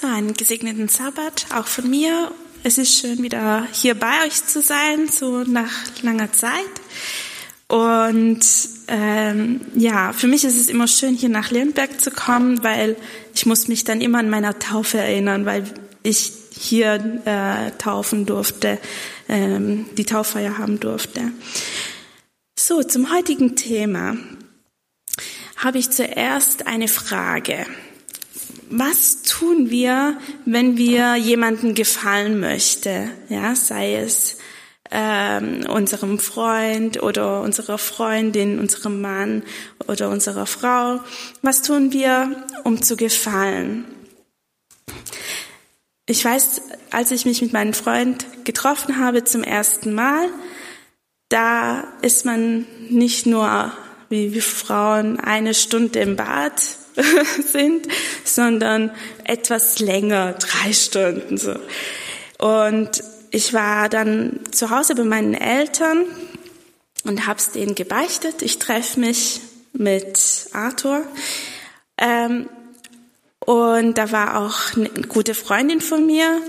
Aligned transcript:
So, 0.00 0.06
einen 0.06 0.34
gesegneten 0.34 0.86
Sabbat 0.86 1.46
auch 1.52 1.66
von 1.66 1.90
mir. 1.90 2.30
Es 2.62 2.78
ist 2.78 3.00
schön, 3.00 3.20
wieder 3.20 3.66
hier 3.72 3.96
bei 3.96 4.24
euch 4.24 4.44
zu 4.44 4.62
sein, 4.62 5.08
so 5.08 5.42
nach 5.42 5.72
langer 6.02 6.30
Zeit. 6.30 6.52
Und 7.66 8.38
ähm, 8.86 9.60
ja, 9.74 10.12
für 10.12 10.28
mich 10.28 10.44
ist 10.44 10.56
es 10.56 10.68
immer 10.68 10.86
schön, 10.86 11.16
hier 11.16 11.30
nach 11.30 11.50
Lemberg 11.50 12.00
zu 12.00 12.12
kommen, 12.12 12.62
weil 12.62 12.94
ich 13.34 13.44
muss 13.44 13.66
mich 13.66 13.82
dann 13.82 14.00
immer 14.00 14.18
an 14.18 14.30
meiner 14.30 14.60
Taufe 14.60 14.98
erinnern, 14.98 15.46
weil 15.46 15.64
ich 16.04 16.32
hier 16.52 17.20
äh, 17.24 17.72
taufen 17.78 18.24
durfte, 18.24 18.78
ähm, 19.28 19.86
die 19.96 20.04
Tauffeier 20.04 20.58
haben 20.58 20.78
durfte. 20.78 21.32
So, 22.56 22.84
zum 22.84 23.12
heutigen 23.12 23.56
Thema 23.56 24.16
habe 25.56 25.78
ich 25.78 25.90
zuerst 25.90 26.68
eine 26.68 26.86
Frage 26.86 27.66
was 28.70 29.22
tun 29.22 29.70
wir, 29.70 30.18
wenn 30.44 30.76
wir 30.76 31.16
jemanden 31.16 31.74
gefallen 31.74 32.40
möchte? 32.40 33.08
Ja, 33.28 33.54
sei 33.54 33.96
es 33.96 34.38
ähm, 34.90 35.66
unserem 35.68 36.18
Freund 36.18 37.02
oder 37.02 37.42
unserer 37.42 37.78
Freundin, 37.78 38.58
unserem 38.58 39.00
Mann 39.00 39.42
oder 39.86 40.08
unserer 40.08 40.46
Frau. 40.46 41.00
Was 41.42 41.62
tun 41.62 41.92
wir, 41.92 42.46
um 42.64 42.82
zu 42.82 42.96
gefallen? 42.96 43.84
Ich 46.06 46.24
weiß, 46.24 46.62
als 46.90 47.10
ich 47.10 47.26
mich 47.26 47.42
mit 47.42 47.52
meinem 47.52 47.74
Freund 47.74 48.24
getroffen 48.44 48.98
habe 48.98 49.24
zum 49.24 49.42
ersten 49.42 49.92
Mal, 49.92 50.28
da 51.28 51.84
ist 52.00 52.24
man 52.24 52.66
nicht 52.88 53.26
nur 53.26 53.72
wie 54.08 54.32
wir 54.32 54.42
Frauen 54.42 55.20
eine 55.20 55.54
Stunde 55.54 55.98
im 56.00 56.16
Bad 56.16 56.62
sind, 57.52 57.88
sondern 58.24 58.90
etwas 59.24 59.78
länger, 59.78 60.34
drei 60.34 60.72
Stunden 60.72 61.38
so. 61.38 61.54
Und 62.38 63.02
ich 63.30 63.52
war 63.52 63.88
dann 63.88 64.40
zu 64.52 64.70
Hause 64.70 64.94
bei 64.94 65.04
meinen 65.04 65.34
Eltern 65.34 66.04
und 67.04 67.26
hab's 67.26 67.50
denen 67.50 67.74
gebeichtet. 67.74 68.42
Ich 68.42 68.58
treffe 68.58 69.00
mich 69.00 69.40
mit 69.72 70.48
Arthur. 70.52 71.02
Ähm, 71.98 72.48
und 73.44 73.96
da 73.96 74.12
war 74.12 74.38
auch 74.38 74.76
eine 74.76 74.88
gute 75.08 75.34
Freundin 75.34 75.80
von 75.80 76.06
mir. 76.06 76.40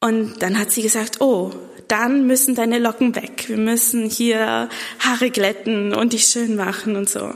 Und 0.00 0.42
dann 0.42 0.58
hat 0.58 0.70
sie 0.70 0.82
gesagt, 0.82 1.20
oh, 1.20 1.52
dann 1.88 2.26
müssen 2.26 2.54
deine 2.54 2.78
Locken 2.78 3.14
weg. 3.14 3.44
Wir 3.48 3.56
müssen 3.56 4.08
hier 4.08 4.68
Haare 4.98 5.30
glätten 5.30 5.94
und 5.94 6.12
dich 6.12 6.24
schön 6.24 6.56
machen 6.56 6.96
und 6.96 7.08
so. 7.08 7.32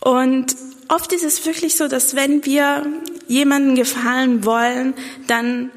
Und 0.00 0.56
oft 0.88 1.12
ist 1.12 1.24
es 1.24 1.44
wirklich 1.46 1.76
so, 1.76 1.88
dass 1.88 2.14
wenn 2.14 2.44
wir 2.44 2.86
jemanden 3.26 3.74
gefallen 3.74 4.44
wollen, 4.44 4.94
dann 5.26 5.70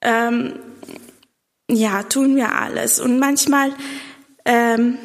ähm, 0.00 0.54
ja 1.70 2.02
tun 2.02 2.36
wir 2.36 2.52
alles. 2.52 3.00
Und 3.00 3.18
manchmal 3.18 3.72
ähm, 4.44 4.98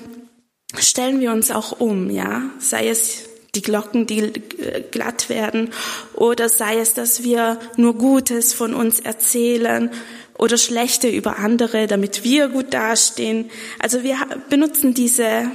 stellen 0.77 1.19
wir 1.19 1.31
uns 1.31 1.51
auch 1.51 1.79
um, 1.79 2.09
ja, 2.09 2.43
sei 2.59 2.89
es 2.89 3.25
die 3.55 3.61
Glocken, 3.61 4.05
die 4.05 4.19
äh, 4.19 4.83
glatt 4.91 5.29
werden, 5.29 5.71
oder 6.13 6.49
sei 6.49 6.79
es, 6.79 6.93
dass 6.93 7.23
wir 7.23 7.59
nur 7.75 7.95
Gutes 7.95 8.53
von 8.53 8.73
uns 8.73 8.99
erzählen 8.99 9.91
oder 10.37 10.57
Schlechte 10.57 11.09
über 11.09 11.37
andere, 11.37 11.87
damit 11.87 12.23
wir 12.23 12.49
gut 12.49 12.73
dastehen. 12.73 13.49
Also 13.79 14.03
wir 14.03 14.17
benutzen 14.49 14.93
diese 14.93 15.49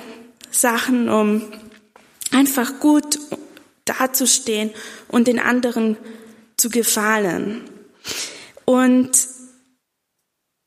Sachen, 0.51 1.09
um 1.09 1.43
einfach 2.33 2.81
gut 2.81 3.19
dazustehen 3.85 4.71
und 5.09 5.29
den 5.29 5.39
anderen 5.39 5.97
zu 6.57 6.71
gefallen. 6.71 7.63
Und 8.65 9.11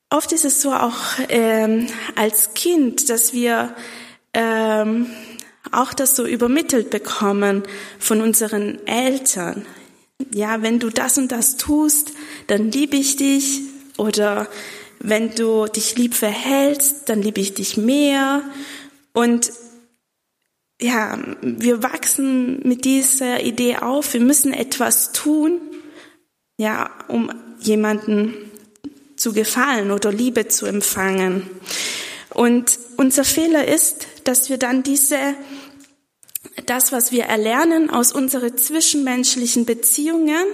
oft 0.09 0.31
ist 0.31 0.45
es 0.45 0.61
so 0.61 0.73
auch 0.73 0.97
ähm, 1.29 1.87
als 2.15 2.53
Kind, 2.53 3.09
dass 3.09 3.33
wir 3.33 3.75
ähm, 4.33 5.09
auch 5.71 5.93
das 5.93 6.15
so 6.15 6.25
übermittelt 6.25 6.89
bekommen 6.89 7.63
von 7.99 8.21
unseren 8.21 8.85
Eltern. 8.87 9.65
Ja, 10.33 10.61
wenn 10.61 10.79
du 10.79 10.89
das 10.89 11.17
und 11.17 11.31
das 11.31 11.57
tust, 11.57 12.11
dann 12.47 12.71
liebe 12.71 12.95
ich 12.95 13.15
dich. 13.15 13.61
Oder 13.97 14.47
wenn 14.99 15.33
du 15.35 15.65
dich 15.67 15.97
lieb 15.97 16.13
verhältst, 16.13 17.09
dann 17.09 17.21
liebe 17.21 17.41
ich 17.41 17.53
dich 17.53 17.77
mehr. 17.77 18.43
Und 19.13 19.51
ja, 20.81 21.17
wir 21.41 21.83
wachsen 21.83 22.59
mit 22.67 22.85
dieser 22.85 23.43
Idee 23.43 23.77
auf, 23.77 24.13
wir 24.13 24.21
müssen 24.21 24.53
etwas 24.53 25.11
tun, 25.13 25.61
ja, 26.57 26.89
um 27.07 27.31
jemanden 27.59 28.33
zu 29.15 29.33
gefallen 29.33 29.91
oder 29.91 30.11
Liebe 30.11 30.47
zu 30.47 30.65
empfangen. 30.65 31.49
Und 32.33 32.77
unser 32.97 33.23
Fehler 33.23 33.67
ist, 33.67 34.07
dass 34.25 34.49
wir 34.49 34.57
dann 34.57 34.83
diese, 34.83 35.17
das, 36.65 36.91
was 36.91 37.11
wir 37.11 37.23
erlernen 37.23 37.89
aus 37.89 38.11
unseren 38.11 38.57
zwischenmenschlichen 38.57 39.65
Beziehungen, 39.65 40.45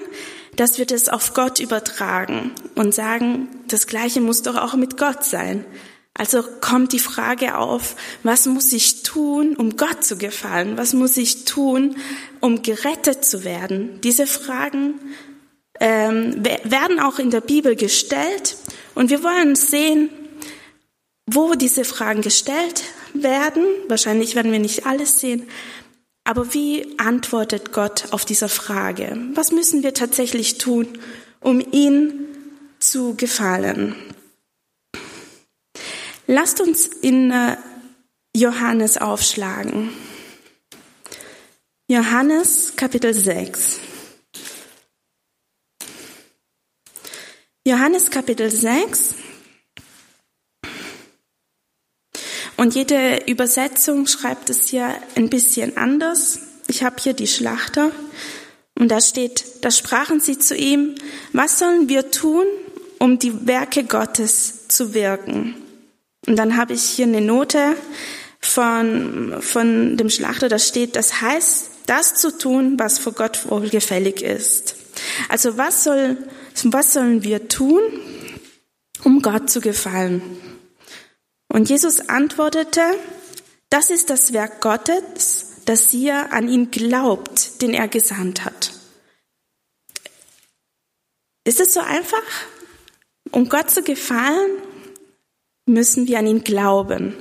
dass 0.55 0.77
wir 0.77 0.85
das 0.85 1.09
auf 1.09 1.33
Gott 1.33 1.59
übertragen 1.59 2.51
und 2.75 2.93
sagen, 2.93 3.47
das 3.67 3.87
Gleiche 3.87 4.21
muss 4.21 4.43
doch 4.43 4.57
auch 4.57 4.75
mit 4.75 4.97
Gott 4.97 5.23
sein. 5.23 5.65
Also 6.13 6.43
kommt 6.43 6.91
die 6.93 6.99
Frage 6.99 7.57
auf, 7.57 7.95
was 8.23 8.45
muss 8.45 8.73
ich 8.73 9.03
tun, 9.03 9.55
um 9.55 9.77
Gott 9.77 10.03
zu 10.03 10.17
gefallen? 10.17 10.77
Was 10.77 10.93
muss 10.93 11.17
ich 11.17 11.45
tun, 11.45 11.95
um 12.41 12.61
gerettet 12.61 13.23
zu 13.23 13.43
werden? 13.43 14.01
Diese 14.01 14.27
Fragen 14.27 14.99
ähm, 15.79 16.43
werden 16.63 16.99
auch 16.99 17.17
in 17.17 17.31
der 17.31 17.41
Bibel 17.41 17.75
gestellt 17.75 18.57
und 18.93 19.09
wir 19.09 19.23
wollen 19.23 19.55
sehen, 19.55 20.09
wo 21.25 21.55
diese 21.55 21.85
Fragen 21.85 22.21
gestellt 22.21 22.83
werden. 23.13 23.63
Wahrscheinlich 23.87 24.35
werden 24.35 24.51
wir 24.51 24.59
nicht 24.59 24.85
alles 24.85 25.19
sehen, 25.19 25.47
aber 26.23 26.53
wie 26.53 26.99
antwortet 26.99 27.71
Gott 27.71 28.05
auf 28.11 28.25
diese 28.25 28.49
Frage? 28.49 29.17
Was 29.33 29.51
müssen 29.51 29.81
wir 29.81 29.93
tatsächlich 29.93 30.57
tun, 30.57 30.87
um 31.39 31.61
ihn 31.71 32.27
zu 32.79 33.15
gefallen? 33.15 33.95
Lasst 36.33 36.61
uns 36.61 36.85
in 36.85 37.29
äh, 37.29 37.57
Johannes 38.33 38.97
aufschlagen. 38.97 39.89
Johannes 41.89 42.71
Kapitel 42.77 43.13
6. 43.13 43.79
Johannes 47.67 48.09
Kapitel 48.11 48.49
6. 48.49 49.15
Und 52.55 52.75
jede 52.75 53.25
Übersetzung 53.25 54.07
schreibt 54.07 54.49
es 54.49 54.69
hier 54.69 54.95
ein 55.15 55.29
bisschen 55.29 55.75
anders. 55.75 56.39
Ich 56.69 56.81
habe 56.81 56.95
hier 57.01 57.11
die 57.11 57.27
Schlachter 57.27 57.91
und 58.79 58.87
da 58.87 59.01
steht, 59.01 59.65
da 59.65 59.69
sprachen 59.69 60.21
sie 60.21 60.39
zu 60.39 60.55
ihm, 60.55 60.95
was 61.33 61.59
sollen 61.59 61.89
wir 61.89 62.09
tun, 62.09 62.45
um 62.99 63.19
die 63.19 63.47
Werke 63.47 63.83
Gottes 63.83 64.69
zu 64.69 64.93
wirken? 64.93 65.60
Und 66.27 66.35
dann 66.35 66.57
habe 66.57 66.73
ich 66.73 66.83
hier 66.83 67.05
eine 67.05 67.21
Note 67.21 67.75
von, 68.39 69.41
von 69.41 69.97
dem 69.97 70.09
Schlachter, 70.09 70.49
da 70.49 70.59
steht, 70.59 70.95
das 70.95 71.21
heißt, 71.21 71.71
das 71.87 72.15
zu 72.15 72.37
tun, 72.37 72.77
was 72.79 72.99
vor 72.99 73.13
Gott 73.13 73.49
wohlgefällig 73.49 74.21
ist. 74.21 74.75
Also 75.29 75.57
was, 75.57 75.83
soll, 75.83 76.17
was 76.63 76.93
sollen 76.93 77.23
wir 77.23 77.47
tun, 77.47 77.81
um 79.03 79.21
Gott 79.21 79.49
zu 79.49 79.61
gefallen? 79.61 80.21
Und 81.47 81.69
Jesus 81.69 82.07
antwortete, 82.07 82.81
das 83.69 83.89
ist 83.89 84.09
das 84.09 84.33
Werk 84.33 84.61
Gottes, 84.61 85.47
dass 85.65 85.93
ihr 85.93 86.31
an 86.33 86.47
ihn 86.47 86.71
glaubt, 86.71 87.61
den 87.61 87.73
er 87.73 87.87
gesandt 87.87 88.45
hat. 88.45 88.71
Ist 91.43 91.59
es 91.59 91.73
so 91.73 91.79
einfach? 91.79 92.23
Um 93.31 93.49
Gott 93.49 93.69
zu 93.69 93.81
gefallen, 93.81 94.51
müssen 95.73 96.07
wir 96.07 96.19
an 96.19 96.27
ihn 96.27 96.43
glauben. 96.43 97.15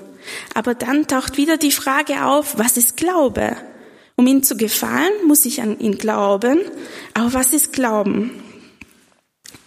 Aber 0.55 0.75
dann 0.75 1.07
taucht 1.07 1.37
wieder 1.37 1.57
die 1.57 1.73
Frage 1.73 2.25
auf, 2.25 2.59
was 2.59 2.77
ist 2.77 2.97
Glaube? 2.97 3.57
Um 4.17 4.27
ihm 4.27 4.43
zu 4.43 4.57
gefallen, 4.57 5.13
muss 5.27 5.47
ich 5.47 5.63
an 5.63 5.79
ihn 5.81 5.97
glauben. 5.97 6.61
Aber 7.15 7.33
was 7.33 7.55
ist 7.55 7.73
Glauben? 7.73 8.43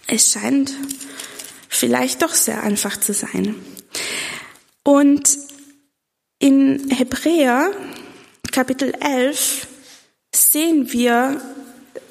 Es 0.06 0.32
scheint 0.32 0.74
vielleicht 1.70 2.22
doch 2.22 2.34
sehr 2.34 2.62
einfach 2.62 3.00
zu 3.00 3.14
sein. 3.14 3.56
Und 4.84 5.38
in 6.38 6.90
Hebräer 6.90 7.72
Kapitel 8.52 8.94
11 9.00 9.68
sehen 10.36 10.92
wir, 10.92 11.42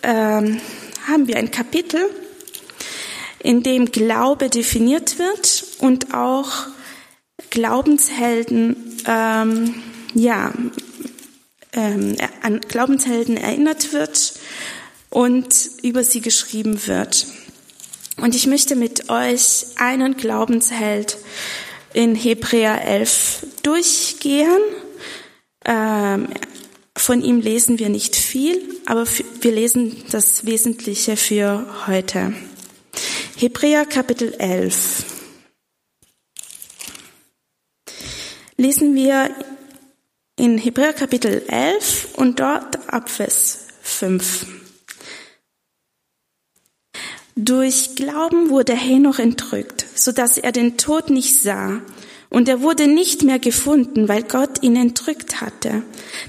ähm, 0.02 0.60
haben 1.06 1.28
wir 1.28 1.36
ein 1.36 1.52
Kapitel, 1.52 2.10
in 3.42 3.62
dem 3.62 3.86
Glaube 3.86 4.48
definiert 4.48 5.18
wird 5.18 5.64
und 5.78 6.14
auch 6.14 6.66
Glaubenshelden, 7.50 8.76
ähm, 9.06 9.74
ja, 10.14 10.52
ähm, 11.72 12.16
an 12.42 12.60
Glaubenshelden 12.60 13.36
erinnert 13.36 13.92
wird. 13.92 14.34
und 15.10 15.68
über 15.82 16.04
sie 16.04 16.22
geschrieben 16.22 16.86
wird. 16.86 17.26
Und 18.16 18.34
ich 18.34 18.46
möchte 18.46 18.76
mit 18.76 19.10
euch 19.10 19.66
einen 19.76 20.16
Glaubensheld 20.16 21.18
in 21.92 22.14
Hebräer 22.14 22.82
11 22.82 23.46
durchgehen. 23.62 24.60
Ähm, 25.66 26.28
von 26.96 27.22
ihm 27.22 27.40
lesen 27.40 27.78
wir 27.78 27.90
nicht 27.90 28.16
viel, 28.16 28.58
aber 28.86 29.06
wir 29.42 29.52
lesen 29.52 30.02
das 30.10 30.46
Wesentliche 30.46 31.18
für 31.18 31.66
heute. 31.86 32.32
Hebräer 33.42 33.86
Kapitel 33.86 34.34
11. 34.38 35.04
Lesen 38.56 38.94
wir 38.94 39.34
in 40.38 40.58
Hebräer 40.58 40.92
Kapitel 40.92 41.42
11 41.48 42.10
und 42.14 42.38
dort 42.38 42.88
ab 42.88 43.10
Vers 43.10 43.66
5. 43.82 44.46
Durch 47.34 47.96
Glauben 47.96 48.48
wurde 48.48 48.76
Henoch 48.76 49.18
entrückt, 49.18 49.86
so 49.92 50.12
dass 50.12 50.38
er 50.38 50.52
den 50.52 50.78
Tod 50.78 51.10
nicht 51.10 51.42
sah. 51.42 51.82
Und 52.30 52.48
er 52.48 52.62
wurde 52.62 52.86
nicht 52.86 53.24
mehr 53.24 53.40
gefunden, 53.40 54.06
weil 54.06 54.22
Gott 54.22 54.62
ihn 54.62 54.76
entrückt 54.76 55.40
hatte. 55.40 55.82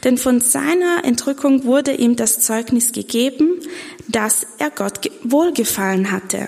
Denn 0.03 0.17
von 0.17 0.41
seiner 0.41 1.05
Entrückung 1.05 1.63
wurde 1.65 1.93
ihm 1.93 2.15
das 2.15 2.39
Zeugnis 2.39 2.91
gegeben, 2.91 3.61
dass 4.07 4.47
er 4.57 4.71
Gott 4.71 5.11
wohlgefallen 5.21 6.11
hatte. 6.11 6.47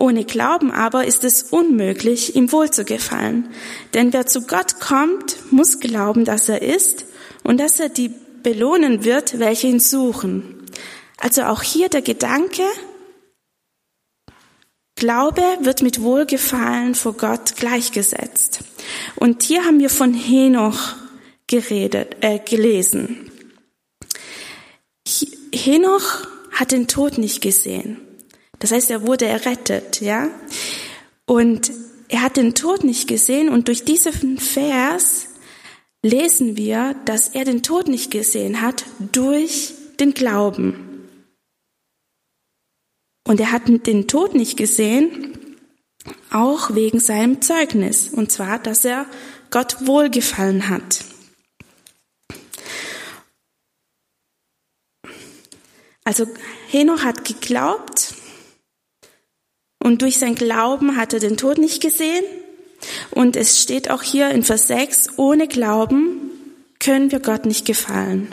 Ohne 0.00 0.24
Glauben 0.24 0.70
aber 0.72 1.04
ist 1.04 1.24
es 1.24 1.42
unmöglich, 1.42 2.34
ihm 2.34 2.50
wohlzugefallen. 2.52 3.50
Denn 3.92 4.14
wer 4.14 4.26
zu 4.26 4.46
Gott 4.46 4.80
kommt, 4.80 5.36
muss 5.52 5.78
glauben, 5.78 6.24
dass 6.24 6.48
er 6.48 6.62
ist 6.62 7.04
und 7.44 7.60
dass 7.60 7.78
er 7.78 7.90
die 7.90 8.10
belohnen 8.42 9.04
wird, 9.04 9.38
welche 9.38 9.66
ihn 9.66 9.78
suchen. 9.78 10.64
Also 11.18 11.42
auch 11.42 11.62
hier 11.62 11.90
der 11.90 12.00
Gedanke, 12.00 12.62
Glaube 14.96 15.42
wird 15.60 15.82
mit 15.82 16.00
Wohlgefallen 16.02 16.94
vor 16.94 17.14
Gott 17.14 17.56
gleichgesetzt. 17.56 18.60
Und 19.16 19.42
hier 19.42 19.64
haben 19.66 19.80
wir 19.80 19.90
von 19.90 20.14
Henoch 20.14 20.94
geredet, 21.46 22.16
äh, 22.22 22.38
gelesen. 22.38 23.30
Henoch 25.54 26.26
hat 26.52 26.72
den 26.72 26.88
Tod 26.88 27.18
nicht 27.18 27.42
gesehen. 27.42 27.98
Das 28.60 28.70
heißt, 28.70 28.90
er 28.90 29.06
wurde 29.06 29.26
errettet, 29.26 30.00
ja? 30.00 30.30
Und 31.26 31.72
er 32.08 32.22
hat 32.22 32.36
den 32.36 32.54
Tod 32.54 32.84
nicht 32.84 33.08
gesehen 33.08 33.48
und 33.48 33.68
durch 33.68 33.84
diesen 33.84 34.38
Vers 34.38 35.28
lesen 36.02 36.56
wir, 36.56 36.94
dass 37.04 37.28
er 37.28 37.44
den 37.44 37.62
Tod 37.62 37.88
nicht 37.88 38.10
gesehen 38.10 38.62
hat 38.62 38.84
durch 39.12 39.74
den 39.98 40.14
Glauben. 40.14 41.08
Und 43.26 43.40
er 43.40 43.52
hat 43.52 43.68
den 43.68 44.08
Tod 44.08 44.34
nicht 44.34 44.56
gesehen, 44.56 45.36
auch 46.30 46.74
wegen 46.74 47.00
seinem 47.00 47.42
Zeugnis, 47.42 48.08
und 48.08 48.32
zwar, 48.32 48.58
dass 48.58 48.84
er 48.84 49.06
Gott 49.50 49.86
wohlgefallen 49.86 50.68
hat. 50.68 51.04
Also 56.04 56.26
Henoch 56.68 57.04
hat 57.04 57.24
geglaubt 57.24 58.09
und 59.82 60.02
durch 60.02 60.18
sein 60.18 60.34
Glauben 60.34 60.96
hat 60.96 61.12
er 61.12 61.20
den 61.20 61.36
Tod 61.36 61.58
nicht 61.58 61.82
gesehen. 61.82 62.24
Und 63.10 63.36
es 63.36 63.60
steht 63.60 63.90
auch 63.90 64.02
hier 64.02 64.30
in 64.30 64.42
Vers 64.42 64.68
6, 64.68 65.18
ohne 65.18 65.48
Glauben 65.48 66.30
können 66.78 67.12
wir 67.12 67.20
Gott 67.20 67.44
nicht 67.44 67.66
gefallen. 67.66 68.28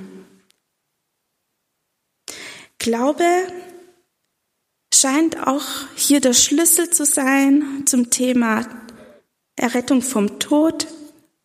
Glaube 2.80 3.26
scheint 4.94 5.46
auch 5.46 5.66
hier 5.96 6.22
der 6.22 6.34
Schlüssel 6.34 6.90
zu 6.90 7.06
sein 7.06 7.84
zum 7.86 8.10
Thema 8.10 8.66
Errettung 9.56 10.02
vom 10.02 10.40
Tod, 10.40 10.88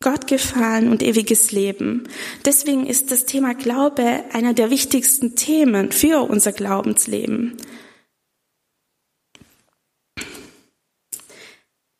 Gott 0.01 0.27
gefallen 0.27 0.89
und 0.89 1.01
ewiges 1.01 1.51
Leben. 1.51 2.03
Deswegen 2.45 2.85
ist 2.85 3.11
das 3.11 3.25
Thema 3.25 3.53
Glaube 3.53 4.23
einer 4.31 4.53
der 4.53 4.69
wichtigsten 4.69 5.35
Themen 5.35 5.91
für 5.91 6.29
unser 6.29 6.51
Glaubensleben. 6.51 7.57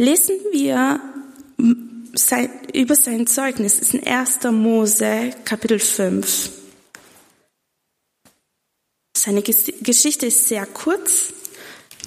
Lesen 0.04 0.36
wir 0.52 1.00
über 2.74 2.96
sein 2.96 3.26
Zeugnis, 3.26 3.80
das 3.80 3.88
ist 3.88 3.94
in 3.94 4.06
1. 4.06 4.44
Mose 4.52 5.34
Kapitel 5.46 5.80
5. 5.80 6.50
Seine 9.16 9.42
Geschichte 9.42 10.26
ist 10.26 10.50
sehr 10.50 10.66
kurz, 10.66 11.32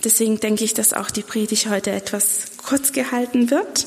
deswegen 0.04 0.38
denke 0.40 0.64
ich, 0.64 0.74
dass 0.74 0.92
auch 0.92 1.10
die 1.10 1.22
Predigt 1.22 1.70
heute 1.70 1.90
etwas 1.90 2.58
kurz 2.58 2.92
gehalten 2.92 3.50
wird. 3.50 3.86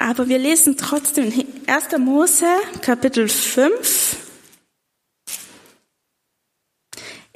Aber 0.00 0.28
wir 0.28 0.40
lesen 0.40 0.76
trotzdem 0.76 1.32
1. 1.68 1.98
Mose, 1.98 2.48
Kapitel 2.80 3.28
5. 3.28 4.16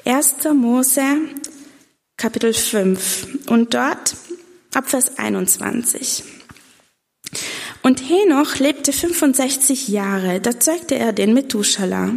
1. 0.04 0.34
Mose, 0.54 1.04
Kapitel 2.16 2.52
5. 2.52 3.46
Und 3.46 3.74
dort 3.74 4.16
ab 4.74 4.88
Vers 4.88 5.18
21. 5.18 6.24
Und 7.82 8.00
Henoch 8.08 8.58
lebte 8.58 8.92
65 8.92 9.88
Jahre, 9.88 10.40
da 10.40 10.58
zeugte 10.58 10.96
er 10.96 11.12
den 11.12 11.32
Methuselah. 11.32 12.10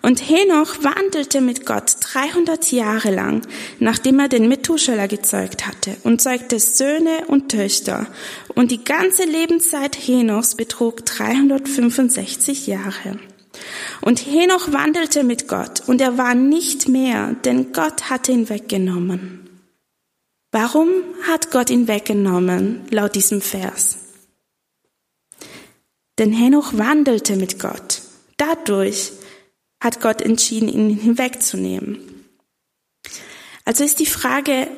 Und 0.00 0.28
Henoch 0.28 0.76
wandelte 0.82 1.40
mit 1.40 1.66
Gott 1.66 1.96
300 2.00 2.70
Jahre 2.72 3.10
lang, 3.10 3.46
nachdem 3.78 4.20
er 4.20 4.28
den 4.28 4.48
Methuselah 4.48 5.06
gezeugt 5.06 5.66
hatte, 5.66 5.96
und 6.04 6.20
zeugte 6.20 6.58
Söhne 6.60 7.26
und 7.26 7.50
Töchter. 7.50 8.06
Und 8.54 8.70
die 8.70 8.84
ganze 8.84 9.24
Lebenszeit 9.24 9.96
Henochs 9.96 10.54
betrug 10.54 11.04
365 11.04 12.66
Jahre. 12.66 13.18
Und 14.00 14.24
Henoch 14.24 14.72
wandelte 14.72 15.24
mit 15.24 15.48
Gott, 15.48 15.82
und 15.86 16.00
er 16.00 16.16
war 16.16 16.34
nicht 16.34 16.88
mehr, 16.88 17.34
denn 17.44 17.72
Gott 17.72 18.08
hatte 18.08 18.32
ihn 18.32 18.48
weggenommen. 18.48 19.47
Warum 20.50 20.88
hat 21.26 21.50
Gott 21.50 21.68
ihn 21.70 21.88
weggenommen, 21.88 22.86
laut 22.90 23.14
diesem 23.14 23.40
Vers? 23.40 23.98
Denn 26.18 26.32
Henoch 26.32 26.72
wandelte 26.74 27.36
mit 27.36 27.58
Gott. 27.58 28.02
Dadurch 28.38 29.12
hat 29.82 30.00
Gott 30.00 30.22
entschieden, 30.22 30.68
ihn 30.68 30.90
hinwegzunehmen. 30.90 32.28
Also 33.64 33.84
ist 33.84 34.00
die 34.00 34.06
Frage, 34.06 34.68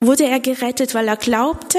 wurde 0.00 0.24
er 0.24 0.40
gerettet, 0.40 0.94
weil 0.94 1.08
er 1.08 1.16
glaubte 1.16 1.78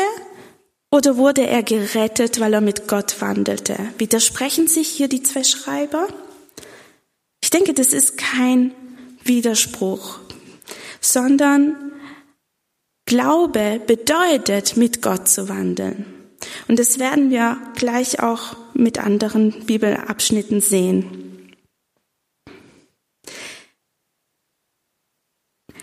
oder 0.92 1.18
wurde 1.18 1.46
er 1.46 1.62
gerettet, 1.62 2.40
weil 2.40 2.54
er 2.54 2.62
mit 2.62 2.88
Gott 2.88 3.22
wandelte? 3.22 3.78
Widersprechen 3.98 4.68
sich 4.68 4.88
hier 4.88 5.10
die 5.10 5.22
zwei 5.22 5.44
Schreiber? 5.44 6.08
Ich 7.44 7.50
denke, 7.50 7.74
das 7.74 7.94
ist 7.94 8.18
kein 8.18 8.74
Widerspruch, 9.24 10.20
sondern 11.02 11.85
Glaube 13.06 13.82
bedeutet, 13.86 14.78
mit 14.78 15.02
Gott 15.02 15.28
zu 15.28 15.48
wandeln. 15.48 16.06
Und 16.68 16.80
das 16.80 17.00
werden 17.00 17.30
wir 17.30 17.58
gleich 17.76 18.20
auch 18.20 18.56
mit 18.74 18.98
anderen 18.98 19.66
Bibelabschnitten 19.66 20.60
sehen. 20.62 21.54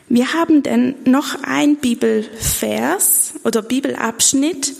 Wir 0.08 0.34
haben 0.34 0.62
denn 0.62 0.96
noch 1.04 1.42
ein 1.42 1.76
Bibelvers 1.76 3.34
oder 3.44 3.62
Bibelabschnitt, 3.62 4.74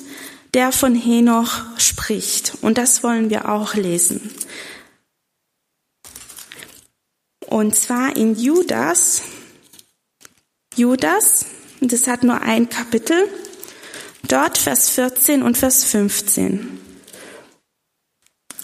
der 0.52 0.72
von 0.72 0.94
Henoch 0.94 1.62
spricht. 1.78 2.58
Und 2.60 2.76
das 2.76 3.02
wollen 3.02 3.30
wir 3.30 3.48
auch 3.48 3.74
lesen. 3.74 4.30
Und 7.46 7.74
zwar 7.76 8.16
in 8.16 8.34
Judas. 8.34 9.22
Judas, 10.74 11.46
das 11.90 12.06
hat 12.06 12.22
nur 12.22 12.40
ein 12.42 12.68
Kapitel. 12.68 13.28
Dort 14.28 14.58
Vers 14.58 14.90
14 14.90 15.42
und 15.42 15.58
Vers 15.58 15.84
15. 15.84 16.78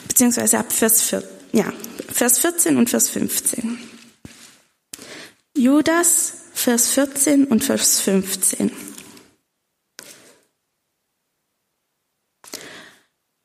Beziehungsweise 0.06 0.58
ab 0.58 0.72
Vers 0.72 1.02
4, 1.02 1.22
ja, 1.52 1.72
Vers 2.12 2.38
14 2.38 2.76
und 2.76 2.90
Vers 2.90 3.08
15. 3.08 3.78
Judas 5.56 6.34
Vers 6.54 6.88
14 6.88 7.44
und 7.44 7.62
Vers 7.64 8.00
15. 8.00 8.72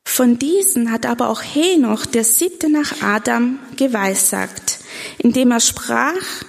Von 0.04 0.38
diesen 0.38 0.92
hat 0.92 1.06
aber 1.06 1.28
auch 1.28 1.42
Henoch, 1.42 2.06
der 2.06 2.24
siebte 2.24 2.68
nach 2.68 3.02
Adam, 3.02 3.58
geweissagt, 3.76 4.78
indem 5.18 5.50
er 5.50 5.60
sprach, 5.60 6.44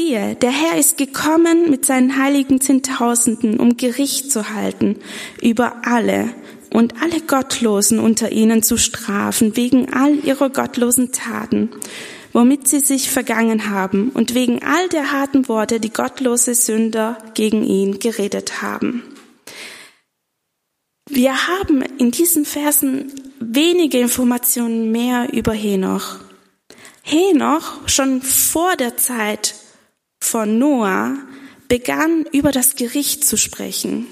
siehe, 0.00 0.34
der 0.34 0.50
Herr 0.50 0.78
ist 0.78 0.96
gekommen 0.96 1.70
mit 1.70 1.84
seinen 1.84 2.16
heiligen 2.16 2.60
Zehntausenden, 2.60 3.58
um 3.58 3.76
Gericht 3.76 4.30
zu 4.30 4.50
halten 4.50 4.96
über 5.42 5.82
alle, 5.84 6.32
und 6.72 7.02
alle 7.02 7.20
Gottlosen 7.20 7.98
unter 7.98 8.30
ihnen 8.30 8.62
zu 8.62 8.76
strafen 8.76 9.56
wegen 9.56 9.92
all 9.92 10.14
ihrer 10.24 10.50
gottlosen 10.50 11.10
Taten, 11.10 11.70
womit 12.32 12.68
sie 12.68 12.78
sich 12.78 13.10
vergangen 13.10 13.70
haben 13.70 14.10
und 14.10 14.34
wegen 14.34 14.62
all 14.62 14.88
der 14.88 15.10
harten 15.10 15.48
Worte, 15.48 15.80
die 15.80 15.92
gottlose 15.92 16.54
Sünder 16.54 17.18
gegen 17.34 17.64
ihn 17.64 17.98
geredet 17.98 18.62
haben. 18.62 19.02
Wir 21.08 21.48
haben 21.48 21.82
in 21.98 22.12
diesen 22.12 22.44
Versen 22.44 23.12
wenige 23.40 23.98
Informationen 23.98 24.92
mehr 24.92 25.32
über 25.32 25.52
Henoch. 25.52 26.20
Henoch, 27.02 27.88
schon 27.88 28.22
vor 28.22 28.76
der 28.76 28.96
Zeit 28.96 29.56
von 30.22 30.58
Noah, 30.58 31.16
begann 31.68 32.26
über 32.32 32.52
das 32.52 32.76
Gericht 32.76 33.24
zu 33.24 33.36
sprechen. 33.36 34.06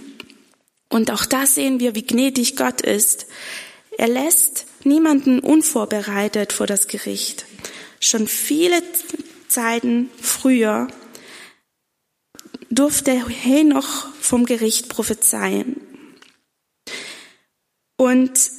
Und 0.88 1.10
auch 1.10 1.26
da 1.26 1.46
sehen 1.46 1.80
wir, 1.80 1.94
wie 1.94 2.06
gnädig 2.06 2.56
Gott 2.56 2.80
ist. 2.80 3.26
Er 3.96 4.08
lässt 4.08 4.66
niemanden 4.84 5.40
unvorbereitet 5.40 6.52
vor 6.52 6.66
das 6.66 6.86
Gericht. 6.86 7.46
Schon 8.00 8.28
viele 8.28 8.82
Zeiten 9.48 10.08
früher 10.20 10.88
durfte 12.70 13.26
Henoch 13.28 14.06
vom 14.20 14.46
Gericht 14.46 14.88
prophezeien. 14.88 15.80
Und 17.96 18.50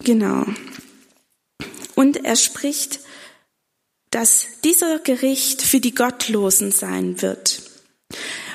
genau. 0.00 0.46
Und 1.94 2.24
er 2.24 2.36
spricht, 2.36 3.00
dass 4.16 4.46
dieser 4.64 4.98
Gericht 4.98 5.60
für 5.60 5.78
die 5.78 5.94
Gottlosen 5.94 6.72
sein 6.72 7.20
wird. 7.20 7.60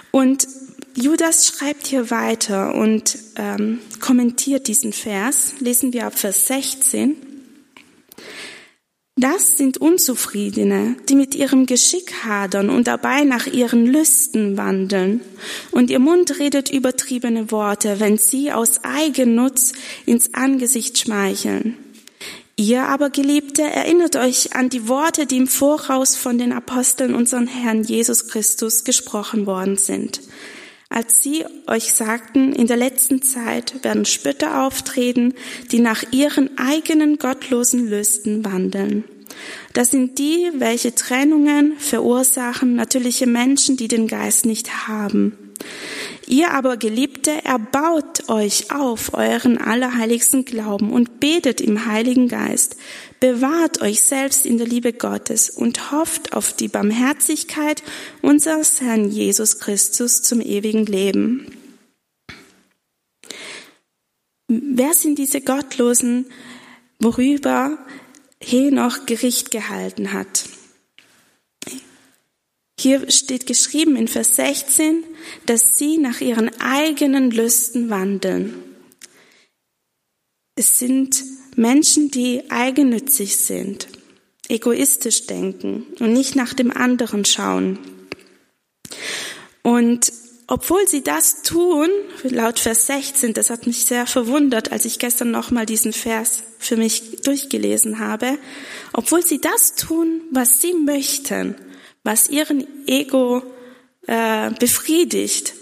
Und 0.10 0.48
Judas 0.96 1.46
schreibt 1.46 1.86
hier 1.86 2.10
weiter 2.10 2.74
und 2.74 3.16
ähm, 3.36 3.78
kommentiert 4.00 4.68
diesen 4.68 4.92
Vers. 4.92 5.54
Lesen 5.60 5.94
wir 5.94 6.08
ab 6.08 6.18
Vers 6.18 6.48
16. 6.48 7.16
Das 9.16 9.58
sind 9.58 9.78
Unzufriedene, 9.78 10.96
die 11.08 11.16
mit 11.16 11.36
ihrem 11.36 11.68
Geschick 11.68 12.12
hadern 12.24 12.72
und 12.72 12.88
dabei 12.88 13.24
nach 13.24 13.46
ihren 13.46 13.86
Lüsten 13.86 14.58
wandeln. 14.58 15.22
Und 15.70 15.92
ihr 15.92 16.00
Mund 16.00 16.40
redet 16.40 16.72
übertriebene 16.72 17.52
Worte, 17.52 18.00
wenn 18.00 18.18
sie 18.18 18.52
aus 18.52 18.84
Eigennutz 18.84 19.74
ins 20.08 20.34
Angesicht 20.34 20.98
schmeicheln. 20.98 21.78
Ihr 22.62 22.84
aber, 22.84 23.10
Geliebte, 23.10 23.64
erinnert 23.64 24.16
euch 24.16 24.56
an 24.56 24.70
die 24.70 24.88
Worte, 24.88 25.26
die 25.26 25.38
im 25.38 25.48
Voraus 25.48 26.16
von 26.16 26.38
den 26.38 26.54
Aposteln 26.54 27.16
unseren 27.16 27.48
Herrn 27.48 27.82
Jesus 27.82 28.28
Christus 28.28 28.84
gesprochen 28.84 29.48
worden 29.48 29.78
sind. 29.78 30.22
Als 30.88 31.24
sie 31.24 31.44
euch 31.66 31.92
sagten, 31.92 32.54
in 32.54 32.68
der 32.68 32.78
letzten 32.78 33.24
Zeit 33.24 33.84
werden 33.84 34.06
Spötter 34.06 34.64
auftreten, 34.64 35.34
die 35.72 35.80
nach 35.80 36.04
ihren 36.12 36.56
eigenen 36.60 37.18
gottlosen 37.18 37.90
Lüsten 37.90 38.46
wandeln. 38.46 39.06
Das 39.74 39.90
sind 39.90 40.20
die, 40.20 40.52
welche 40.54 40.94
Trennungen 40.94 41.78
verursachen, 41.80 42.76
natürliche 42.76 43.26
Menschen, 43.26 43.76
die 43.76 43.88
den 43.88 44.08
Geist 44.08 44.46
nicht 44.46 44.88
haben. 44.88 45.36
Ihr 46.28 46.52
aber, 46.52 46.78
Geliebte, 46.78 47.44
erbaut 47.44 48.30
euch 48.30 48.72
auf 48.72 49.14
euren 49.14 49.58
allerheiligsten 49.58 50.46
Glauben 50.46 50.94
und 50.94 51.20
betet 51.20 51.60
im 51.62 51.86
Heiligen 51.86 52.28
Geist. 52.28 52.78
Bewahrt 53.20 53.82
euch 53.82 54.02
selbst 54.02 54.46
in 54.46 54.58
der 54.58 54.68
Liebe 54.68 54.94
Gottes 54.94 55.50
und 55.50 55.92
hofft 55.92 56.34
auf 56.34 56.54
die 56.54 56.68
Barmherzigkeit 56.68 57.84
unseres 58.22 58.82
Herrn 58.82 59.10
Jesus 59.10 59.60
Christus 59.60 60.22
zum 60.22 60.42
ewigen 60.42 60.86
Leben. 60.86 61.48
Wer 64.48 64.94
sind 64.94 65.18
diese 65.18 65.42
Gottlosen, 65.42 66.26
worüber 67.00 67.78
Henoch 68.42 69.06
Gericht 69.06 69.50
gehalten 69.50 70.14
hat? 70.14 70.46
Hier 72.82 73.12
steht 73.12 73.46
geschrieben 73.46 73.96
in 73.96 74.08
Vers 74.08 74.38
16, 74.38 75.04
dass 75.46 75.78
sie 75.78 76.00
nach 76.00 76.20
ihren 76.20 76.50
eigenen 76.60 77.30
Lüsten 77.30 77.92
wandeln. 77.92 78.56
Es 80.56 80.80
sind 80.80 81.24
Menschen, 81.56 82.10
die 82.10 82.50
eigennützig 82.50 83.38
sind, 83.38 83.88
egoistisch 84.50 85.28
denken 85.28 85.86
und 86.00 86.12
nicht 86.12 86.36
nach 86.36 86.56
dem 86.56 86.72
anderen 86.72 87.24
schauen. 87.24 87.78
Und 89.62 90.12
obwohl 90.48 90.88
sie 90.88 91.04
das 91.04 91.44
tun, 91.44 91.88
laut 92.24 92.58
Vers 92.58 92.88
16, 92.88 93.36
das 93.36 93.52
hat 93.52 93.68
mich 93.68 93.86
sehr 93.86 94.08
verwundert, 94.08 94.72
als 94.72 94.86
ich 94.86 94.98
gestern 94.98 95.30
nochmal 95.30 95.68
diesen 95.68 95.94
Vers 95.94 96.42
für 96.58 96.78
mich 96.78 97.22
durchgelesen 97.22 98.00
habe, 98.00 98.40
obwohl 98.92 99.24
sie 99.24 99.40
das 99.40 99.76
tun, 99.76 100.22
was 100.32 100.62
sie 100.62 100.74
möchten, 100.74 101.56
was 102.04 102.30
ihren 102.30 102.88
Ego 102.88 103.44
äh, 104.08 104.52
befriedigt, 104.52 105.54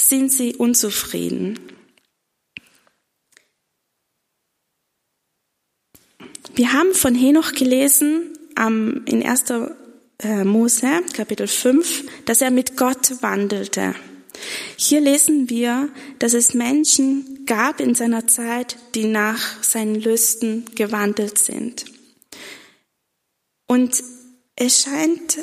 sind 0.00 0.32
sie 0.32 0.54
unzufrieden. 0.54 1.58
Wir 6.54 6.72
haben 6.72 6.94
von 6.94 7.14
Henoch 7.14 7.52
gelesen 7.52 8.36
ähm, 8.58 9.02
in 9.06 9.24
1. 9.24 9.44
Äh, 10.18 10.44
Mose, 10.44 11.02
Kapitel 11.14 11.48
5, 11.48 12.24
dass 12.26 12.42
er 12.42 12.50
mit 12.50 12.76
Gott 12.76 13.22
wandelte. 13.22 13.94
Hier 14.76 15.00
lesen 15.00 15.48
wir, 15.48 15.88
dass 16.18 16.34
es 16.34 16.54
Menschen 16.54 17.44
gab 17.46 17.80
in 17.80 17.94
seiner 17.94 18.26
Zeit, 18.26 18.76
die 18.94 19.04
nach 19.04 19.62
seinen 19.62 19.94
Lüsten 19.94 20.64
gewandelt 20.74 21.38
sind. 21.38 21.86
Und 23.66 24.02
es 24.56 24.82
scheint 24.82 25.38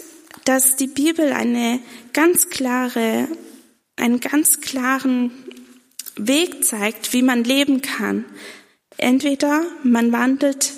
dass 0.45 0.75
die 0.75 0.88
Bibel 0.88 1.31
eine 1.31 1.79
ganz 2.13 2.50
klare, 2.50 3.27
einen 3.95 4.19
ganz 4.19 4.62
klaren 4.62 5.31
Weg 6.15 6.65
zeigt, 6.65 7.13
wie 7.13 7.21
man 7.21 7.43
leben 7.43 7.81
kann. 7.81 8.25
Entweder 8.98 9.63
man 9.83 10.12
wandelt 10.12 10.74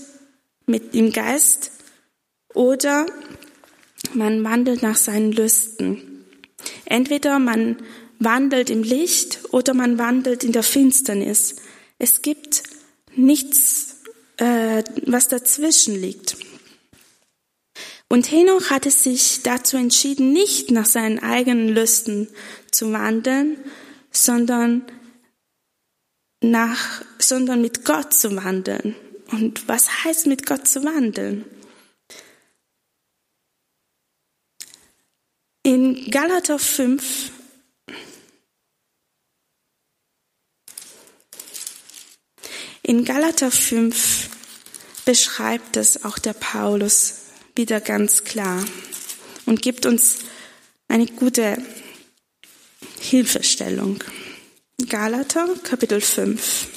mit 0.65 0.93
dem 0.93 1.12
Geist 1.12 1.72
oder 2.53 3.05
man 4.13 4.43
wandelt 4.43 4.81
nach 4.81 4.98
seinen 4.98 5.31
Lüsten. 5.31 6.25
Entweder 6.86 7.39
man 7.39 7.77
wandelt 8.20 8.70
im 8.70 8.84
Licht 8.84 9.39
oder 9.51 9.74
man 9.74 9.98
wandelt 9.98 10.43
in 10.43 10.51
der 10.51 10.63
Finsternis. 10.63 11.55
Es 11.98 12.22
gibt 12.22 12.63
nichts, 13.15 13.98
äh, 14.38 14.84
was 15.05 15.27
dazwischen 15.27 16.00
liegt. 16.00 16.38
Und 18.12 18.30
Henoch 18.30 18.72
hatte 18.72 18.91
sich 18.91 19.41
dazu 19.41 19.77
entschieden, 19.77 20.34
nicht 20.34 20.70
nach 20.70 20.86
seinen 20.86 21.20
eigenen 21.20 21.70
Lüsten 21.70 22.27
zu 22.70 22.91
wandeln, 22.91 23.58
sondern 24.12 24.86
nach, 26.44 27.06
sondern 27.20 27.62
mit 27.62 27.86
Gott 27.86 28.13
zu 28.13 28.36
wandeln. 28.36 28.98
Und 29.32 29.65
was 29.70 30.03
heißt 30.03 30.27
mit 30.27 30.46
Gott 30.46 30.68
zu 30.68 30.84
wandeln? 30.84 31.46
In 35.63 36.12
Galater 36.12 36.60
5 36.60 37.32
In 42.84 43.06
Galater 43.06 43.51
5 43.51 44.27
beschreibt 45.06 45.77
es 45.77 46.03
auch 46.03 46.20
der 46.20 46.34
Paulus 46.34 47.21
wieder 47.55 47.81
ganz 47.81 48.24
klar 48.24 48.63
und 49.46 49.62
gibt 49.62 49.86
uns 49.86 50.20
eine 50.88 51.05
gute 51.05 51.58
Hilfestellung. 53.00 54.03
Galater 54.89 55.48
Kapitel 55.63 56.01
5. 56.01 56.67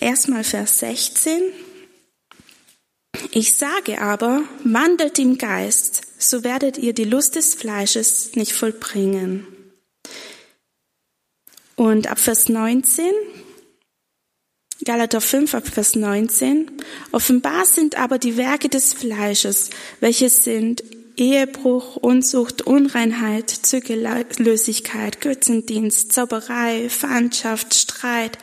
Erstmal 0.00 0.44
Vers 0.44 0.78
16. 0.78 1.42
Ich 3.32 3.56
sage 3.56 4.00
aber, 4.00 4.44
wandelt 4.64 5.18
im 5.18 5.38
Geist, 5.38 6.02
so 6.18 6.44
werdet 6.44 6.78
ihr 6.78 6.92
die 6.92 7.04
Lust 7.04 7.34
des 7.34 7.54
Fleisches 7.54 8.34
nicht 8.34 8.52
vollbringen. 8.52 9.46
Und 11.74 12.06
ab 12.06 12.18
Vers 12.18 12.48
19, 12.48 13.10
Galater 14.84 15.20
5 15.20 15.50
Vers 15.72 15.96
19. 15.96 16.70
Offenbar 17.12 17.64
sind 17.64 17.98
aber 17.98 18.18
die 18.18 18.36
Werke 18.36 18.68
des 18.68 18.92
Fleisches, 18.92 19.70
welche 20.00 20.28
sind 20.28 20.84
Ehebruch, 21.16 21.96
Unzucht, 21.96 22.62
Unreinheit, 22.62 23.48
Zügellosigkeit, 23.48 25.22
Götzendienst, 25.22 26.12
Zauberei, 26.12 26.90
Feindschaft, 26.90 27.74
Streit, 27.74 28.38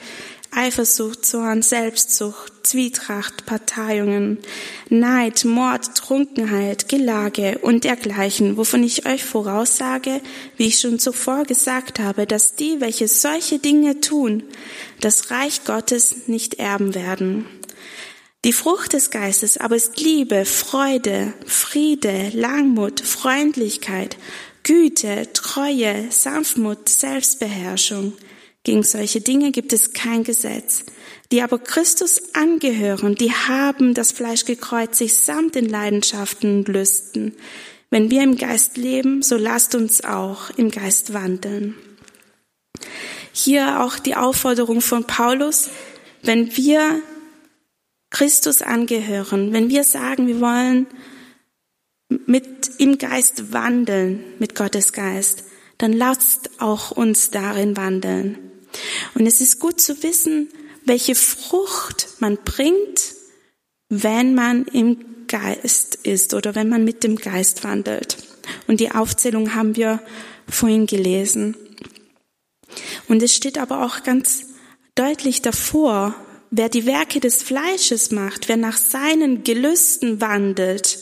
Eifersucht, 0.55 1.25
Zorn, 1.25 1.61
Selbstsucht, 1.61 2.53
Zwietracht, 2.63 3.45
Parteiungen, 3.45 4.39
Neid, 4.89 5.45
Mord, 5.45 5.95
Trunkenheit, 5.95 6.89
Gelage 6.89 7.59
und 7.59 7.83
dergleichen, 7.83 8.57
wovon 8.57 8.83
ich 8.83 9.05
euch 9.05 9.23
voraussage, 9.23 10.21
wie 10.57 10.67
ich 10.67 10.79
schon 10.79 10.99
zuvor 10.99 11.43
gesagt 11.43 11.99
habe, 11.99 12.25
dass 12.25 12.55
die, 12.55 12.79
welche 12.79 13.07
solche 13.07 13.59
Dinge 13.59 13.99
tun, 14.01 14.43
das 15.01 15.31
Reich 15.31 15.65
Gottes 15.65 16.27
nicht 16.27 16.55
erben 16.55 16.95
werden. 16.95 17.45
Die 18.45 18.53
Frucht 18.53 18.93
des 18.93 19.09
Geistes 19.09 19.57
aber 19.57 19.77
ist 19.77 20.01
Liebe, 20.01 20.43
Freude, 20.43 21.33
Friede, 21.45 22.29
Langmut, 22.33 22.99
Freundlichkeit, 22.99 24.17
Güte, 24.63 25.31
Treue, 25.33 26.11
Sanftmut, 26.11 26.89
Selbstbeherrschung. 26.89 28.13
Gegen 28.63 28.83
solche 28.83 29.19
Dinge 29.19 29.51
gibt 29.51 29.73
es 29.73 29.91
kein 29.91 30.23
Gesetz. 30.23 30.85
Die 31.31 31.41
aber 31.41 31.59
Christus 31.59 32.33
angehören, 32.33 33.15
die 33.15 33.31
haben 33.31 33.93
das 33.93 34.11
Fleisch 34.11 34.45
gekreuzigt 34.45 35.15
samt 35.15 35.55
den 35.55 35.67
Leidenschaften 35.67 36.59
und 36.59 36.67
Lüsten. 36.69 37.35
Wenn 37.89 38.09
wir 38.09 38.23
im 38.23 38.37
Geist 38.37 38.77
leben, 38.77 39.21
so 39.21 39.35
lasst 39.35 39.75
uns 39.75 40.03
auch 40.03 40.49
im 40.51 40.71
Geist 40.71 41.13
wandeln. 41.13 41.75
Hier 43.33 43.81
auch 43.81 43.99
die 43.99 44.15
Aufforderung 44.15 44.81
von 44.81 45.05
Paulus, 45.05 45.69
wenn 46.21 46.55
wir 46.55 47.01
Christus 48.09 48.61
angehören, 48.61 49.51
wenn 49.53 49.69
wir 49.69 49.83
sagen, 49.83 50.27
wir 50.27 50.39
wollen 50.39 50.87
mit 52.25 52.71
im 52.77 52.97
Geist 52.97 53.51
wandeln, 53.51 54.23
mit 54.39 54.55
Gottes 54.55 54.93
Geist, 54.93 55.45
dann 55.79 55.91
lasst 55.93 56.61
auch 56.61 56.91
uns 56.91 57.31
darin 57.31 57.75
wandeln. 57.75 58.52
Und 59.15 59.25
es 59.27 59.41
ist 59.41 59.59
gut 59.59 59.79
zu 59.79 60.03
wissen, 60.03 60.49
welche 60.85 61.15
Frucht 61.15 62.07
man 62.19 62.37
bringt, 62.43 63.15
wenn 63.89 64.35
man 64.35 64.65
im 64.65 65.27
Geist 65.27 65.95
ist 65.95 66.33
oder 66.33 66.55
wenn 66.55 66.69
man 66.69 66.83
mit 66.83 67.03
dem 67.03 67.15
Geist 67.15 67.63
wandelt. 67.63 68.17
Und 68.67 68.79
die 68.79 68.91
Aufzählung 68.91 69.55
haben 69.55 69.75
wir 69.75 70.01
vorhin 70.47 70.85
gelesen. 70.85 71.55
Und 73.07 73.21
es 73.21 73.35
steht 73.35 73.57
aber 73.57 73.85
auch 73.85 74.03
ganz 74.03 74.45
deutlich 74.95 75.41
davor, 75.41 76.15
wer 76.51 76.69
die 76.69 76.85
Werke 76.85 77.19
des 77.19 77.41
Fleisches 77.41 78.11
macht, 78.11 78.47
wer 78.47 78.57
nach 78.57 78.77
seinen 78.77 79.43
Gelüsten 79.43 80.21
wandelt. 80.21 80.99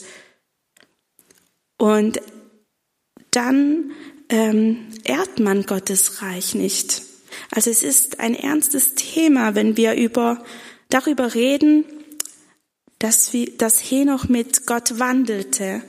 Und 1.78 2.20
dann 3.30 3.92
ähm, 4.28 4.88
ehrt 5.04 5.40
man 5.40 5.64
Gottes 5.64 6.22
Reich 6.22 6.54
nicht. 6.54 7.02
Also 7.54 7.70
es 7.70 7.82
ist 7.82 8.18
ein 8.18 8.34
ernstes 8.34 8.94
Thema, 8.94 9.54
wenn 9.54 9.76
wir 9.76 9.94
über, 9.94 10.42
darüber 10.88 11.34
reden, 11.34 11.84
dass, 12.98 13.34
wir, 13.34 13.54
dass 13.58 13.78
Henoch 13.78 14.26
mit 14.26 14.66
Gott 14.66 14.98
wandelte. 14.98 15.82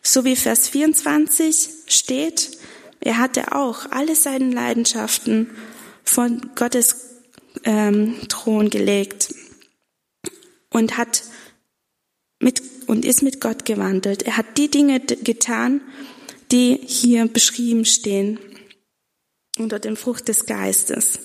So 0.00 0.24
wie 0.24 0.36
Vers 0.36 0.68
24 0.68 1.70
steht, 1.88 2.56
er 3.00 3.18
hatte 3.18 3.52
auch 3.52 3.90
alle 3.90 4.14
seine 4.14 4.52
Leidenschaften 4.52 5.50
von 6.04 6.50
Gottes 6.54 7.16
ähm, 7.64 8.14
Thron 8.28 8.70
gelegt 8.70 9.34
und 10.70 10.96
hat 10.96 11.24
mit 12.38 12.62
und 12.86 13.04
ist 13.04 13.22
mit 13.22 13.40
Gott 13.40 13.64
gewandelt. 13.64 14.22
Er 14.22 14.36
hat 14.36 14.56
die 14.56 14.70
Dinge 14.70 15.00
getan, 15.00 15.80
die 16.52 16.78
hier 16.86 17.26
beschrieben 17.26 17.84
stehen 17.84 18.38
unter 19.60 19.78
dem 19.78 19.96
Frucht 19.96 20.28
des 20.28 20.46
Geistes. 20.46 21.18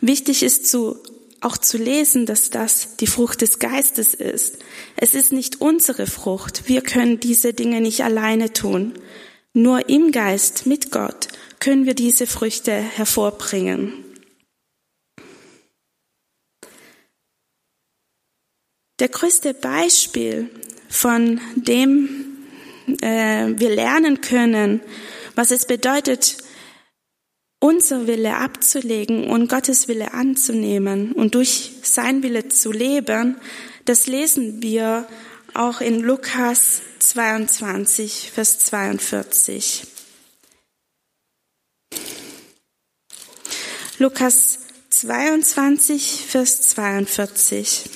Wichtig 0.00 0.42
ist 0.42 0.68
zu, 0.68 0.96
auch 1.40 1.56
zu 1.56 1.78
lesen, 1.78 2.26
dass 2.26 2.50
das 2.50 2.96
die 2.96 3.06
Frucht 3.06 3.42
des 3.42 3.58
Geistes 3.58 4.14
ist. 4.14 4.58
Es 4.96 5.14
ist 5.14 5.32
nicht 5.32 5.60
unsere 5.60 6.06
Frucht. 6.06 6.68
Wir 6.68 6.82
können 6.82 7.20
diese 7.20 7.52
Dinge 7.52 7.80
nicht 7.80 8.02
alleine 8.04 8.52
tun. 8.52 8.94
Nur 9.52 9.88
im 9.88 10.12
Geist, 10.12 10.66
mit 10.66 10.90
Gott, 10.90 11.28
können 11.60 11.86
wir 11.86 11.94
diese 11.94 12.26
Früchte 12.26 12.72
hervorbringen. 12.72 14.04
Der 18.98 19.08
größte 19.08 19.52
Beispiel 19.52 20.50
von 20.88 21.40
dem 21.54 22.26
äh, 23.02 23.52
wir 23.56 23.74
lernen 23.74 24.20
können, 24.20 24.80
was 25.34 25.50
es 25.50 25.66
bedeutet, 25.66 26.38
unser 27.66 28.06
Wille 28.06 28.36
abzulegen 28.36 29.28
und 29.28 29.48
Gottes 29.48 29.88
Wille 29.88 30.14
anzunehmen 30.14 31.10
und 31.10 31.34
durch 31.34 31.72
sein 31.82 32.22
Wille 32.22 32.48
zu 32.48 32.70
leben, 32.70 33.38
das 33.86 34.06
lesen 34.06 34.62
wir 34.62 35.08
auch 35.52 35.80
in 35.80 35.98
Lukas 35.98 36.80
22, 37.00 38.30
Vers 38.32 38.60
42. 38.60 39.82
Lukas 43.98 44.60
22, 44.90 46.24
Vers 46.28 46.60
42. 46.60 47.90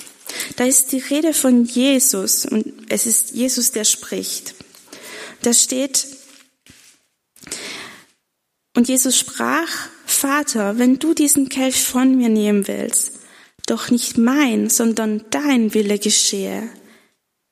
Da 0.56 0.64
ist 0.64 0.90
die 0.90 0.98
Rede 0.98 1.32
von 1.32 1.64
Jesus 1.64 2.44
und 2.44 2.66
es 2.88 3.06
ist 3.06 3.30
Jesus, 3.30 3.70
der 3.70 3.84
spricht. 3.84 4.56
Da 5.42 5.52
steht, 5.52 6.06
und 8.80 8.88
Jesus 8.88 9.18
sprach, 9.18 9.68
Vater, 10.06 10.78
wenn 10.78 10.98
du 10.98 11.12
diesen 11.12 11.50
Kelch 11.50 11.84
von 11.84 12.16
mir 12.16 12.30
nehmen 12.30 12.66
willst, 12.66 13.12
doch 13.66 13.90
nicht 13.90 14.16
mein, 14.16 14.70
sondern 14.70 15.22
dein 15.28 15.74
Wille 15.74 15.98
geschehe. 15.98 16.66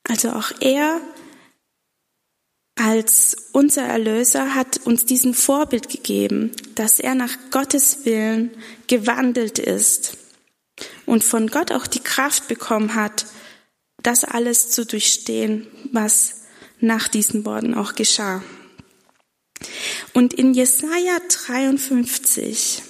Also 0.07 0.31
auch 0.31 0.49
er 0.59 0.99
als 2.73 3.37
unser 3.51 3.83
Erlöser 3.83 4.55
hat 4.55 4.79
uns 4.87 5.05
diesen 5.05 5.35
Vorbild 5.35 5.89
gegeben, 5.89 6.51
dass 6.73 6.99
er 6.99 7.13
nach 7.13 7.37
Gottes 7.51 8.05
Willen 8.05 8.49
gewandelt 8.87 9.59
ist 9.59 10.17
und 11.05 11.23
von 11.23 11.45
Gott 11.45 11.71
auch 11.71 11.85
die 11.85 11.99
Kraft 11.99 12.47
bekommen 12.47 12.95
hat, 12.95 13.27
das 14.01 14.23
alles 14.23 14.71
zu 14.71 14.83
durchstehen, 14.83 15.67
was 15.91 16.37
nach 16.79 17.07
diesen 17.07 17.45
Worten 17.45 17.75
auch 17.75 17.93
geschah. 17.93 18.41
Und 20.13 20.33
in 20.33 20.53
Jesaja 20.53 21.19
53, 21.27 22.81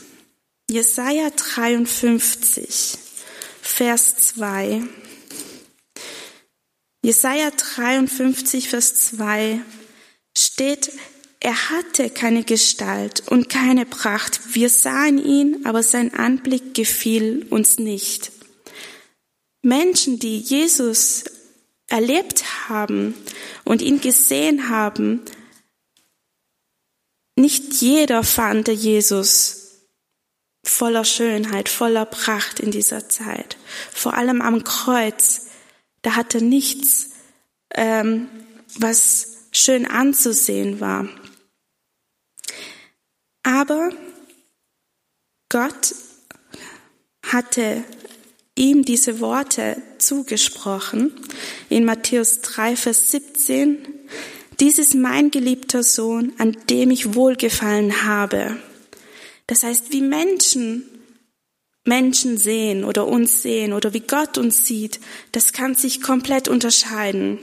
Jesaja 0.69 1.29
53, 1.29 2.97
Vers 3.62 4.17
2, 4.17 4.84
Jesaja 7.01 7.51
53, 7.51 8.69
Vers 8.69 8.95
2 9.12 9.62
steht, 10.38 10.91
er 11.39 11.69
hatte 11.69 12.10
keine 12.10 12.43
Gestalt 12.43 13.23
und 13.27 13.47
keine 13.47 13.86
Pracht. 13.86 14.53
Wir 14.53 14.69
sahen 14.69 15.23
ihn, 15.23 15.65
aber 15.65 15.84
sein 15.84 16.13
Anblick 16.13 16.73
gefiel 16.73 17.47
uns 17.49 17.79
nicht. 17.79 18.34
Menschen, 19.62 20.19
die 20.19 20.38
Jesus 20.39 21.23
erlebt 21.88 22.43
haben 22.67 23.13
und 23.63 23.82
ihn 23.82 24.01
gesehen 24.01 24.69
haben, 24.69 25.21
nicht 27.39 27.82
jeder 27.82 28.23
fand 28.23 28.67
Jesus 28.67 29.60
voller 30.63 31.06
Schönheit, 31.06 31.69
voller 31.69 32.06
Pracht 32.06 32.60
in 32.60 32.71
dieser 32.71 33.10
Zeit. 33.10 33.58
Vor 33.91 34.13
allem 34.13 34.41
am 34.41 34.63
Kreuz, 34.63 35.47
da 36.02 36.15
hatte 36.15 36.43
nichts, 36.43 37.12
ähm, 37.73 38.30
was 38.78 39.38
schön 39.52 39.86
anzusehen 39.86 40.80
war. 40.80 41.08
Aber 43.43 43.89
Gott 45.49 45.95
hatte 47.25 47.84
ihm 48.56 48.84
diese 48.84 49.19
Worte 49.19 49.82
zugesprochen 49.97 51.13
in 51.69 51.86
Matthäus 51.86 52.41
3, 52.41 52.75
Vers 52.75 53.12
17. 53.12 53.88
Dies 54.60 54.78
ist 54.78 54.95
mein 54.95 55.32
geliebter 55.32 55.84
Sohn, 55.84 56.34
an 56.38 56.58
dem 56.69 56.91
ich 56.91 57.15
wohlgefallen 57.15 58.04
habe. 58.04 58.58
Das 59.48 59.63
heißt, 59.63 59.91
wie 59.91 60.02
Menschen 60.02 60.84
Menschen 61.86 62.38
sehen 62.38 62.84
oder 62.84 63.08
uns 63.08 63.41
sehen 63.41 63.74
oder 63.74 63.93
wie 63.93 64.02
Gott 64.02 64.38
uns 64.38 64.65
sieht, 64.65 65.00
das 65.32 65.54
kann 65.54 65.76
sich 65.76 66.02
komplett 66.02 66.48
unterscheiden. 66.48 67.39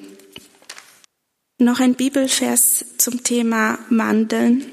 Noch 1.58 1.80
ein 1.80 1.94
Bibelvers 1.94 2.84
zum 2.98 3.24
Thema 3.24 3.78
Mandeln. 3.88 4.64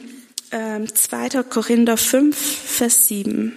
2. 0.52 0.58
Ähm, 0.60 1.50
Korinther 1.50 1.98
5, 1.98 2.38
Vers 2.38 3.08
7. 3.08 3.54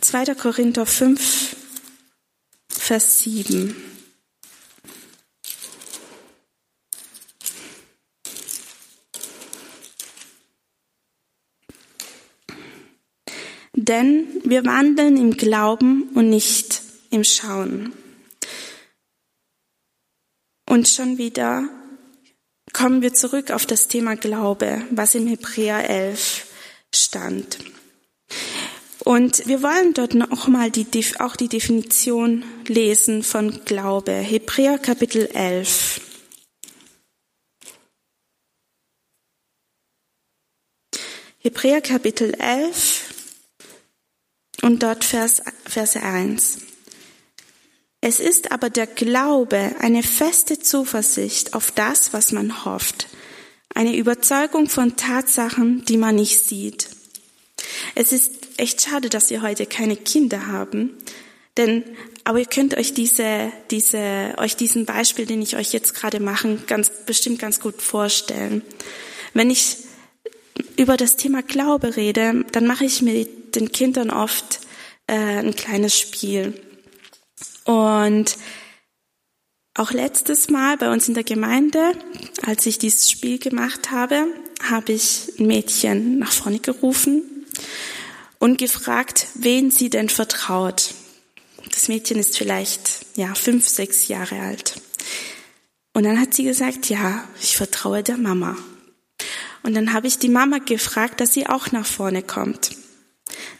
2. 0.00 0.34
Korinther 0.34 0.86
5, 0.86 1.56
Vers 2.68 3.20
7. 3.20 3.76
Denn 13.88 14.26
wir 14.44 14.64
wandeln 14.64 15.16
im 15.16 15.36
Glauben 15.36 16.10
und 16.14 16.28
nicht 16.28 16.82
im 17.10 17.22
Schauen. 17.22 17.92
Und 20.68 20.88
schon 20.88 21.18
wieder 21.18 21.68
kommen 22.72 23.00
wir 23.00 23.14
zurück 23.14 23.52
auf 23.52 23.64
das 23.64 23.86
Thema 23.86 24.16
Glaube, 24.16 24.82
was 24.90 25.14
im 25.14 25.28
Hebräer 25.28 25.88
11 25.88 26.46
stand. 26.92 27.58
Und 29.04 29.46
wir 29.46 29.62
wollen 29.62 29.94
dort 29.94 30.14
noch 30.14 30.48
mal 30.48 30.72
die, 30.72 30.86
auch 31.20 31.36
die 31.36 31.48
Definition 31.48 32.44
lesen 32.66 33.22
von 33.22 33.64
Glaube. 33.64 34.12
Hebräer 34.12 34.78
Kapitel 34.78 35.26
11. 35.32 36.00
Hebräer 41.38 41.80
Kapitel 41.80 42.34
11 42.34 43.15
und 44.66 44.82
dort 44.82 45.04
Vers, 45.04 45.42
Verse 45.64 46.02
1. 46.02 46.58
Es 48.00 48.18
ist 48.18 48.50
aber 48.50 48.68
der 48.68 48.88
Glaube 48.88 49.76
eine 49.78 50.02
feste 50.02 50.58
Zuversicht 50.58 51.54
auf 51.54 51.70
das, 51.70 52.12
was 52.12 52.32
man 52.32 52.64
hofft, 52.64 53.06
eine 53.74 53.96
Überzeugung 53.96 54.68
von 54.68 54.96
Tatsachen, 54.96 55.84
die 55.84 55.96
man 55.96 56.16
nicht 56.16 56.44
sieht. 56.44 56.88
Es 57.94 58.10
ist 58.10 58.32
echt 58.56 58.82
schade, 58.82 59.08
dass 59.08 59.30
wir 59.30 59.40
heute 59.40 59.66
keine 59.66 59.96
Kinder 59.96 60.48
haben, 60.48 60.90
denn 61.56 61.84
aber 62.24 62.40
ihr 62.40 62.46
könnt 62.46 62.76
euch 62.76 62.92
diese, 62.92 63.52
diese, 63.70 64.34
euch 64.38 64.56
diesen 64.56 64.84
Beispiel, 64.84 65.26
den 65.26 65.42
ich 65.42 65.56
euch 65.56 65.72
jetzt 65.72 65.94
gerade 65.94 66.18
mache, 66.18 66.58
ganz 66.66 66.90
bestimmt 67.06 67.38
ganz 67.38 67.60
gut 67.60 67.80
vorstellen. 67.80 68.62
Wenn 69.32 69.48
ich 69.48 69.76
über 70.76 70.96
das 70.96 71.14
Thema 71.14 71.42
Glaube 71.42 71.94
rede, 71.94 72.44
dann 72.50 72.66
mache 72.66 72.84
ich 72.84 73.00
den 73.56 73.72
Kindern 73.72 74.10
oft 74.10 74.60
äh, 75.06 75.14
ein 75.14 75.56
kleines 75.56 75.98
Spiel. 75.98 76.54
Und 77.64 78.36
auch 79.74 79.90
letztes 79.90 80.48
Mal 80.48 80.76
bei 80.78 80.90
uns 80.90 81.08
in 81.08 81.14
der 81.14 81.24
Gemeinde, 81.24 81.92
als 82.46 82.64
ich 82.66 82.78
dieses 82.78 83.10
Spiel 83.10 83.38
gemacht 83.38 83.90
habe, 83.90 84.26
habe 84.62 84.92
ich 84.92 85.32
ein 85.38 85.46
Mädchen 85.46 86.18
nach 86.18 86.32
vorne 86.32 86.60
gerufen 86.60 87.22
und 88.38 88.58
gefragt, 88.58 89.26
wen 89.34 89.70
sie 89.70 89.90
denn 89.90 90.08
vertraut. 90.08 90.94
Das 91.70 91.88
Mädchen 91.88 92.18
ist 92.18 92.38
vielleicht, 92.38 93.04
ja, 93.16 93.34
fünf, 93.34 93.68
sechs 93.68 94.08
Jahre 94.08 94.40
alt. 94.40 94.80
Und 95.92 96.04
dann 96.04 96.20
hat 96.20 96.34
sie 96.34 96.44
gesagt, 96.44 96.88
ja, 96.88 97.24
ich 97.40 97.56
vertraue 97.56 98.02
der 98.02 98.16
Mama. 98.16 98.56
Und 99.62 99.74
dann 99.74 99.92
habe 99.92 100.06
ich 100.06 100.18
die 100.18 100.28
Mama 100.28 100.58
gefragt, 100.58 101.20
dass 101.20 101.34
sie 101.34 101.46
auch 101.46 101.72
nach 101.72 101.86
vorne 101.86 102.22
kommt. 102.22 102.76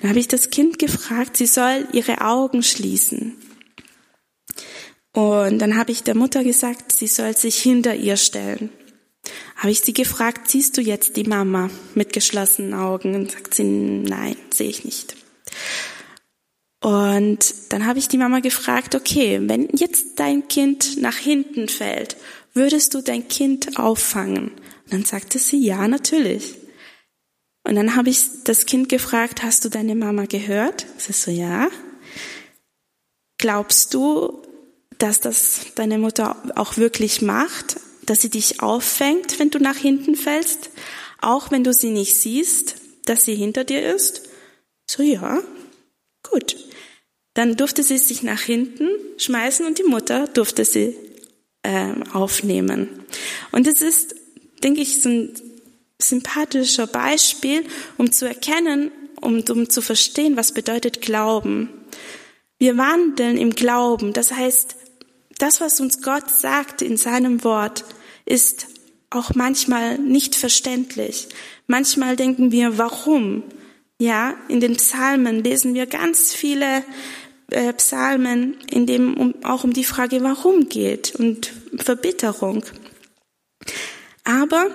Dann 0.00 0.11
habe 0.11 0.20
ich 0.20 0.28
das 0.28 0.50
Kind 0.50 0.78
gefragt, 0.78 1.37
sie 1.37 1.46
soll 1.46 1.87
ihre 1.92 2.20
Augen 2.20 2.62
schließen. 2.62 3.37
Und 5.12 5.59
dann 5.59 5.76
habe 5.76 5.92
ich 5.92 6.02
der 6.02 6.14
Mutter 6.14 6.44
gesagt, 6.44 6.92
sie 6.92 7.06
soll 7.06 7.37
sich 7.37 7.56
hinter 7.56 7.94
ihr 7.94 8.16
stellen. 8.16 8.70
Habe 9.56 9.70
ich 9.70 9.80
sie 9.80 9.94
gefragt, 9.94 10.50
siehst 10.50 10.76
du 10.76 10.82
jetzt 10.82 11.16
die 11.16 11.24
Mama 11.24 11.70
mit 11.94 12.12
geschlossenen 12.12 12.74
Augen? 12.74 13.14
Und 13.14 13.30
sagt 13.30 13.54
sie, 13.54 13.64
nein, 13.64 14.37
sehe 14.50 14.68
ich 14.68 14.85
nicht. 14.85 15.16
Und 16.82 17.54
dann 17.70 17.87
habe 17.87 17.98
ich 17.98 18.09
die 18.09 18.18
Mama 18.18 18.40
gefragt, 18.40 18.94
okay, 18.94 19.40
wenn 19.42 19.68
jetzt 19.72 20.20
dein 20.20 20.46
Kind 20.48 21.00
nach 21.00 21.16
hinten 21.16 21.68
fällt, 21.68 22.16
würdest 22.52 22.94
du 22.94 23.00
dein 23.00 23.26
Kind 23.28 23.78
auffangen? 23.78 24.50
Und 24.85 24.92
dann 24.92 25.04
sagte 25.04 25.38
sie, 25.38 25.64
ja, 25.64 25.88
natürlich. 25.88 26.54
Und 27.66 27.74
dann 27.74 27.96
habe 27.96 28.11
ich 28.11 28.44
das 28.44 28.66
Kind 28.66 28.88
gefragt, 28.88 29.42
hast 29.42 29.64
du 29.64 29.68
deine 29.68 29.94
Mama 29.94 30.26
gehört? 30.26 30.87
Sie 30.98 31.12
so, 31.12 31.31
ja. 31.31 31.68
Glaubst 33.38 33.92
du, 33.92 34.42
dass 34.98 35.20
das 35.20 35.66
deine 35.74 35.98
Mutter 35.98 36.37
auch 36.55 36.76
wirklich 36.76 37.22
macht? 37.22 37.76
dass 38.07 38.22
sie 38.22 38.31
dich 38.31 38.62
auffängt, 38.62 39.38
wenn 39.38 39.50
du 39.50 39.59
nach 39.59 39.76
hinten 39.76 40.14
fällst, 40.14 40.70
auch 41.20 41.50
wenn 41.50 41.64
du 41.64 41.72
sie 41.72 41.90
nicht 41.90 42.18
siehst, 42.18 42.76
dass 43.05 43.24
sie 43.24 43.35
hinter 43.35 43.64
dir 43.64 43.94
ist? 43.94 44.22
So, 44.88 45.02
ja, 45.02 45.42
gut. 46.22 46.57
Dann 47.35 47.57
durfte 47.57 47.83
sie 47.83 47.98
sich 47.98 48.22
nach 48.22 48.40
hinten 48.40 48.88
schmeißen 49.18 49.66
und 49.66 49.79
die 49.79 49.85
Mutter 49.85 50.26
durfte 50.29 50.64
sie 50.64 50.96
äh, 51.62 51.92
aufnehmen. 52.12 52.88
Und 53.52 53.66
es 53.66 53.83
ist, 53.83 54.14
denke 54.62 54.81
ich, 54.81 55.02
so 55.02 55.11
ein 55.11 55.35
sympathischer 55.98 56.87
Beispiel, 56.87 57.64
um 57.96 58.12
zu 58.12 58.26
erkennen, 58.26 58.90
um, 59.20 59.42
um 59.48 59.68
zu 59.68 59.80
verstehen, 59.80 60.37
was 60.37 60.52
bedeutet 60.52 61.00
Glauben. 61.00 61.70
Wir 62.59 62.76
wandeln 62.76 63.37
im 63.37 63.50
Glauben, 63.50 64.12
das 64.12 64.32
heißt, 64.32 64.76
das, 65.38 65.61
was 65.61 65.80
uns 65.80 66.00
Gott 66.02 66.30
sagt 66.30 66.80
in 66.80 66.96
seinem 66.96 67.44
Wort, 67.44 67.85
ist 68.24 68.68
auch 69.11 69.35
manchmal 69.35 69.98
nicht 69.98 70.35
verständlich. 70.35 71.28
Manchmal 71.66 72.16
denken 72.16 72.52
wir, 72.52 72.78
warum? 72.78 73.42
Ja, 73.98 74.35
in 74.48 74.61
den 74.61 74.76
Psalmen 74.76 75.42
lesen 75.42 75.74
wir 75.74 75.87
ganz 75.87 76.35
viele 76.35 76.85
äh, 77.50 77.72
Psalmen, 77.74 78.59
in 78.70 78.87
dem 78.87 79.35
auch 79.44 79.64
um 79.64 79.72
die 79.72 79.85
Frage, 79.85 80.22
warum 80.22 80.68
geht 80.68 81.14
und 81.14 81.52
Verbitterung. 81.76 82.64
Aber 84.24 84.70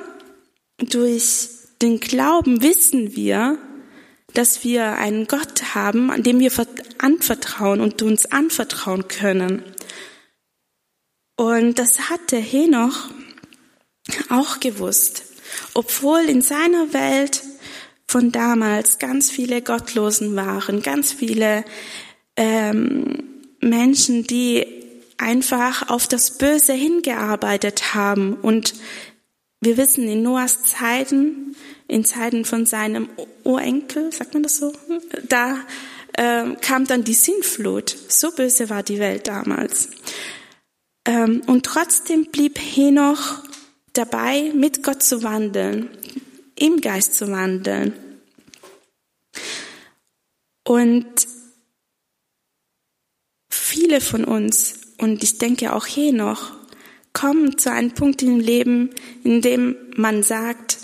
durch 0.81 1.49
den 1.81 1.99
Glauben 1.99 2.61
wissen 2.61 3.15
wir, 3.15 3.57
dass 4.33 4.63
wir 4.63 4.93
einen 4.93 5.27
Gott 5.27 5.75
haben, 5.75 6.11
an 6.11 6.23
dem 6.23 6.39
wir 6.39 6.51
anvertrauen 6.99 7.81
und 7.81 8.01
uns 8.01 8.25
anvertrauen 8.25 9.07
können. 9.07 9.63
Und 11.35 11.79
das 11.79 12.09
hat 12.09 12.31
der 12.31 12.39
Henoch 12.39 13.09
auch 14.29 14.59
gewusst, 14.59 15.23
obwohl 15.73 16.21
in 16.21 16.41
seiner 16.41 16.93
Welt 16.93 17.43
von 18.07 18.31
damals 18.31 18.99
ganz 18.99 19.31
viele 19.31 19.61
Gottlosen 19.61 20.35
waren, 20.35 20.81
ganz 20.81 21.13
viele 21.13 21.63
ähm, 22.35 23.23
Menschen, 23.61 24.27
die 24.27 24.65
einfach 25.17 25.89
auf 25.89 26.07
das 26.07 26.37
Böse 26.37 26.73
hingearbeitet 26.73 27.93
haben. 27.93 28.33
Und 28.33 28.73
wir 29.61 29.77
wissen, 29.77 30.07
in 30.07 30.23
Noahs 30.23 30.63
Zeiten, 30.63 31.55
in 31.87 32.03
Zeiten 32.03 32.45
von 32.45 32.65
seinem 32.65 33.09
Urenkel, 33.43 34.11
sagt 34.11 34.33
man 34.33 34.43
das 34.43 34.57
so, 34.57 34.73
da 35.29 35.59
äh, 36.13 36.55
kam 36.61 36.87
dann 36.87 37.03
die 37.03 37.13
Sinnflut. 37.13 37.95
So 38.07 38.31
böse 38.31 38.69
war 38.69 38.81
die 38.81 38.99
Welt 38.99 39.27
damals. 39.27 39.89
Ähm, 41.05 41.41
und 41.45 41.65
trotzdem 41.65 42.25
blieb 42.25 42.59
Henoch 42.59 43.43
dabei, 43.93 44.51
mit 44.55 44.81
Gott 44.81 45.03
zu 45.03 45.21
wandeln, 45.21 45.89
im 46.55 46.81
Geist 46.81 47.15
zu 47.15 47.29
wandeln. 47.31 47.93
Und 50.63 51.27
viele 53.49 54.01
von 54.01 54.23
uns, 54.23 54.79
und 54.97 55.23
ich 55.23 55.37
denke 55.37 55.73
auch 55.73 55.85
hier 55.85 56.13
noch, 56.13 56.60
kommen 57.21 57.59
zu 57.59 57.71
einem 57.71 57.91
Punkt 57.91 58.23
im 58.23 58.39
Leben, 58.39 58.89
in 59.23 59.41
dem 59.41 59.75
man 59.95 60.23
sagt, 60.23 60.79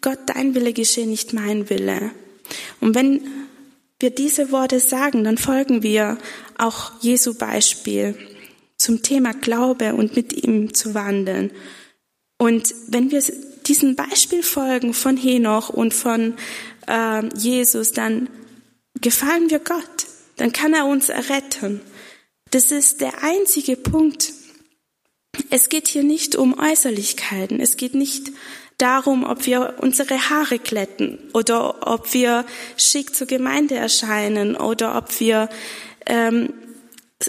Gott, 0.00 0.18
dein 0.26 0.54
Wille 0.54 0.72
geschehe, 0.72 1.08
nicht 1.08 1.32
mein 1.32 1.68
Wille. 1.68 2.12
Und 2.80 2.94
wenn 2.94 3.20
wir 3.98 4.10
diese 4.10 4.52
Worte 4.52 4.78
sagen, 4.78 5.24
dann 5.24 5.38
folgen 5.38 5.82
wir 5.82 6.18
auch 6.56 6.92
Jesu 7.00 7.34
Beispiel 7.34 8.14
zum 8.78 9.02
Thema 9.02 9.32
Glaube 9.32 9.94
und 9.94 10.14
mit 10.14 10.32
ihm 10.44 10.72
zu 10.72 10.94
wandeln. 10.94 11.50
Und 12.38 12.72
wenn 12.86 13.10
wir 13.10 13.20
diesem 13.66 13.96
Beispiel 13.96 14.44
folgen 14.44 14.94
von 14.94 15.16
Henoch 15.16 15.68
und 15.68 15.92
von 15.92 16.34
äh, 16.86 17.26
Jesus, 17.36 17.90
dann 17.90 18.30
gefallen 19.00 19.50
wir 19.50 19.58
Gott. 19.58 20.06
Dann 20.36 20.52
kann 20.52 20.74
er 20.74 20.86
uns 20.86 21.08
erretten. 21.08 21.80
Das 22.52 22.70
ist 22.70 23.00
der 23.00 23.24
einzige 23.24 23.76
Punkt. 23.76 24.32
Es 25.48 25.68
geht 25.68 25.88
hier 25.88 26.02
nicht 26.02 26.36
um 26.36 26.58
Äußerlichkeiten. 26.58 27.60
Es 27.60 27.76
geht 27.76 27.94
nicht 27.94 28.30
darum, 28.78 29.24
ob 29.24 29.46
wir 29.46 29.76
unsere 29.78 30.30
Haare 30.30 30.58
glätten 30.58 31.18
oder 31.32 31.86
ob 31.86 32.12
wir 32.14 32.44
schick 32.76 33.14
zur 33.14 33.26
Gemeinde 33.26 33.76
erscheinen 33.76 34.56
oder 34.56 34.96
ob 34.96 35.20
wir 35.20 35.48
ähm, 36.06 36.52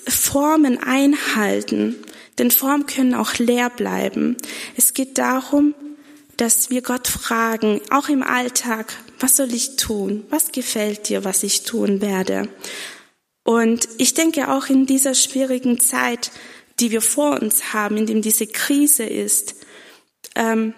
Formen 0.08 0.82
einhalten. 0.82 1.96
Denn 2.38 2.52
Formen 2.52 2.86
können 2.86 3.14
auch 3.14 3.36
leer 3.38 3.70
bleiben. 3.70 4.38
Es 4.78 4.94
geht 4.94 5.18
darum, 5.18 5.76
dass 6.38 6.70
wir 6.70 6.82
Gott 6.82 7.08
fragen, 7.08 7.82
auch 7.92 8.10
im 8.10 8.24
Alltag, 8.24 8.94
was 9.20 9.36
soll 9.36 9.54
ich 9.54 9.76
tun? 9.76 10.26
Was 10.30 10.52
gefällt 10.52 11.10
dir, 11.10 11.24
was 11.24 11.44
ich 11.44 11.64
tun 11.64 12.02
werde? 12.02 12.48
Und 13.44 13.88
ich 13.98 14.14
denke 14.14 14.50
auch 14.50 14.68
in 14.68 14.86
dieser 14.86 15.14
schwierigen 15.14 15.80
Zeit, 15.80 16.32
die 16.82 16.92
wir 16.92 17.02
vor 17.02 17.42
uns 17.42 17.74
haben, 17.74 17.98
in 17.98 18.06
dem 18.06 18.22
diese 18.22 18.48
Krise 18.48 19.04
ist, 19.04 19.56
ähm, 20.36 20.74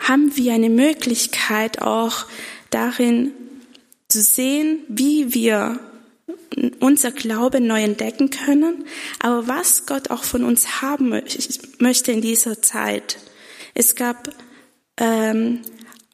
haben 0.00 0.36
wir 0.36 0.52
eine 0.52 0.68
Möglichkeit 0.70 1.80
auch 1.80 2.26
darin 2.70 3.32
zu 4.08 4.20
sehen, 4.20 4.80
wie 4.88 5.34
wir 5.34 5.80
unser 6.80 7.10
Glaube 7.10 7.60
neu 7.60 7.82
entdecken 7.82 8.30
können, 8.30 8.84
aber 9.18 9.48
was 9.48 9.86
Gott 9.86 10.10
auch 10.10 10.24
von 10.24 10.44
uns 10.44 10.82
haben 10.82 11.08
möchte 11.78 12.12
in 12.12 12.20
dieser 12.20 12.62
Zeit. 12.62 13.18
Es 13.74 13.96
gab 13.96 14.30
ähm, 14.98 15.62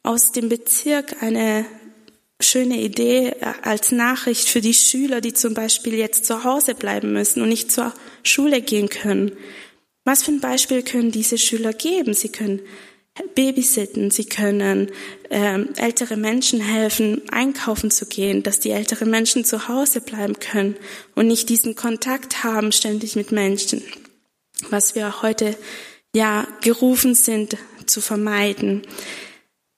aus 0.03 0.31
dem 0.31 0.49
Bezirk 0.49 1.21
eine 1.21 1.65
schöne 2.39 2.81
Idee 2.81 3.29
äh, 3.39 3.53
als 3.61 3.91
Nachricht 3.91 4.49
für 4.49 4.61
die 4.61 4.73
Schüler, 4.73 5.21
die 5.21 5.33
zum 5.33 5.53
Beispiel 5.53 5.93
jetzt 5.93 6.25
zu 6.25 6.43
Hause 6.43 6.73
bleiben 6.73 7.13
müssen 7.13 7.43
und 7.43 7.49
nicht 7.49 7.71
zur 7.71 7.93
Schule 8.23 8.61
gehen 8.61 8.89
können. 8.89 9.31
Was 10.03 10.23
für 10.23 10.31
ein 10.31 10.39
Beispiel 10.39 10.83
können 10.83 11.11
diese 11.11 11.37
Schüler 11.37 11.73
geben? 11.73 12.13
Sie 12.13 12.29
können 12.29 12.61
babysitten, 13.35 14.09
sie 14.09 14.25
können 14.25 14.89
ähm, 15.29 15.69
ältere 15.75 16.15
Menschen 16.15 16.61
helfen, 16.61 17.21
einkaufen 17.29 17.91
zu 17.91 18.05
gehen, 18.05 18.41
dass 18.41 18.59
die 18.59 18.71
älteren 18.71 19.09
Menschen 19.09 19.43
zu 19.43 19.67
Hause 19.67 20.01
bleiben 20.01 20.39
können 20.39 20.75
und 21.13 21.27
nicht 21.27 21.49
diesen 21.49 21.75
Kontakt 21.75 22.43
haben 22.43 22.71
ständig 22.71 23.15
mit 23.15 23.31
Menschen, 23.31 23.83
was 24.69 24.95
wir 24.95 25.21
heute 25.21 25.57
ja 26.15 26.47
gerufen 26.61 27.13
sind 27.13 27.57
zu 27.85 28.01
vermeiden. 28.01 28.83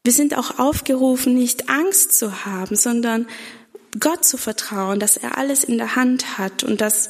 Wir 0.04 0.14
sind 0.14 0.38
auch 0.38 0.60
aufgerufen, 0.60 1.34
nicht 1.34 1.70
Angst 1.70 2.18
zu 2.18 2.46
haben, 2.46 2.76
sondern 2.76 3.28
Gott 4.00 4.26
zu 4.26 4.38
vertrauen, 4.38 5.00
dass 5.00 5.18
er 5.18 5.38
alles 5.38 5.64
in 5.64 5.78
der 5.78 5.96
Hand 5.96 6.38
hat 6.38 6.64
und 6.64 6.82
dass 6.82 7.10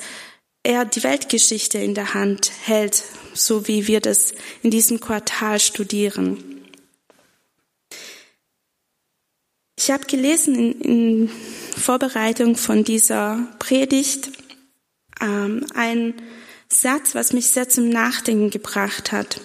er 0.63 0.85
die 0.85 1.03
Weltgeschichte 1.03 1.77
in 1.77 1.93
der 1.93 2.13
Hand 2.13 2.51
hält, 2.63 3.03
so 3.33 3.67
wie 3.67 3.87
wir 3.87 3.99
das 3.99 4.33
in 4.63 4.71
diesem 4.71 4.99
Quartal 4.99 5.59
studieren. 5.59 6.53
Ich 9.77 9.91
habe 9.91 10.05
gelesen 10.05 10.55
in, 10.55 10.81
in, 10.81 11.29
Vorbereitung 11.77 12.55
von 12.55 12.85
dieser 12.85 13.47
Predigt 13.59 14.31
ähm, 15.19 15.65
einen 15.73 16.13
Satz, 16.69 17.15
was 17.15 17.33
mich 17.33 17.47
sehr 17.47 17.67
zum 17.67 17.89
Nachdenken 17.89 18.49
gebracht 18.49 19.11
hat. 19.11 19.41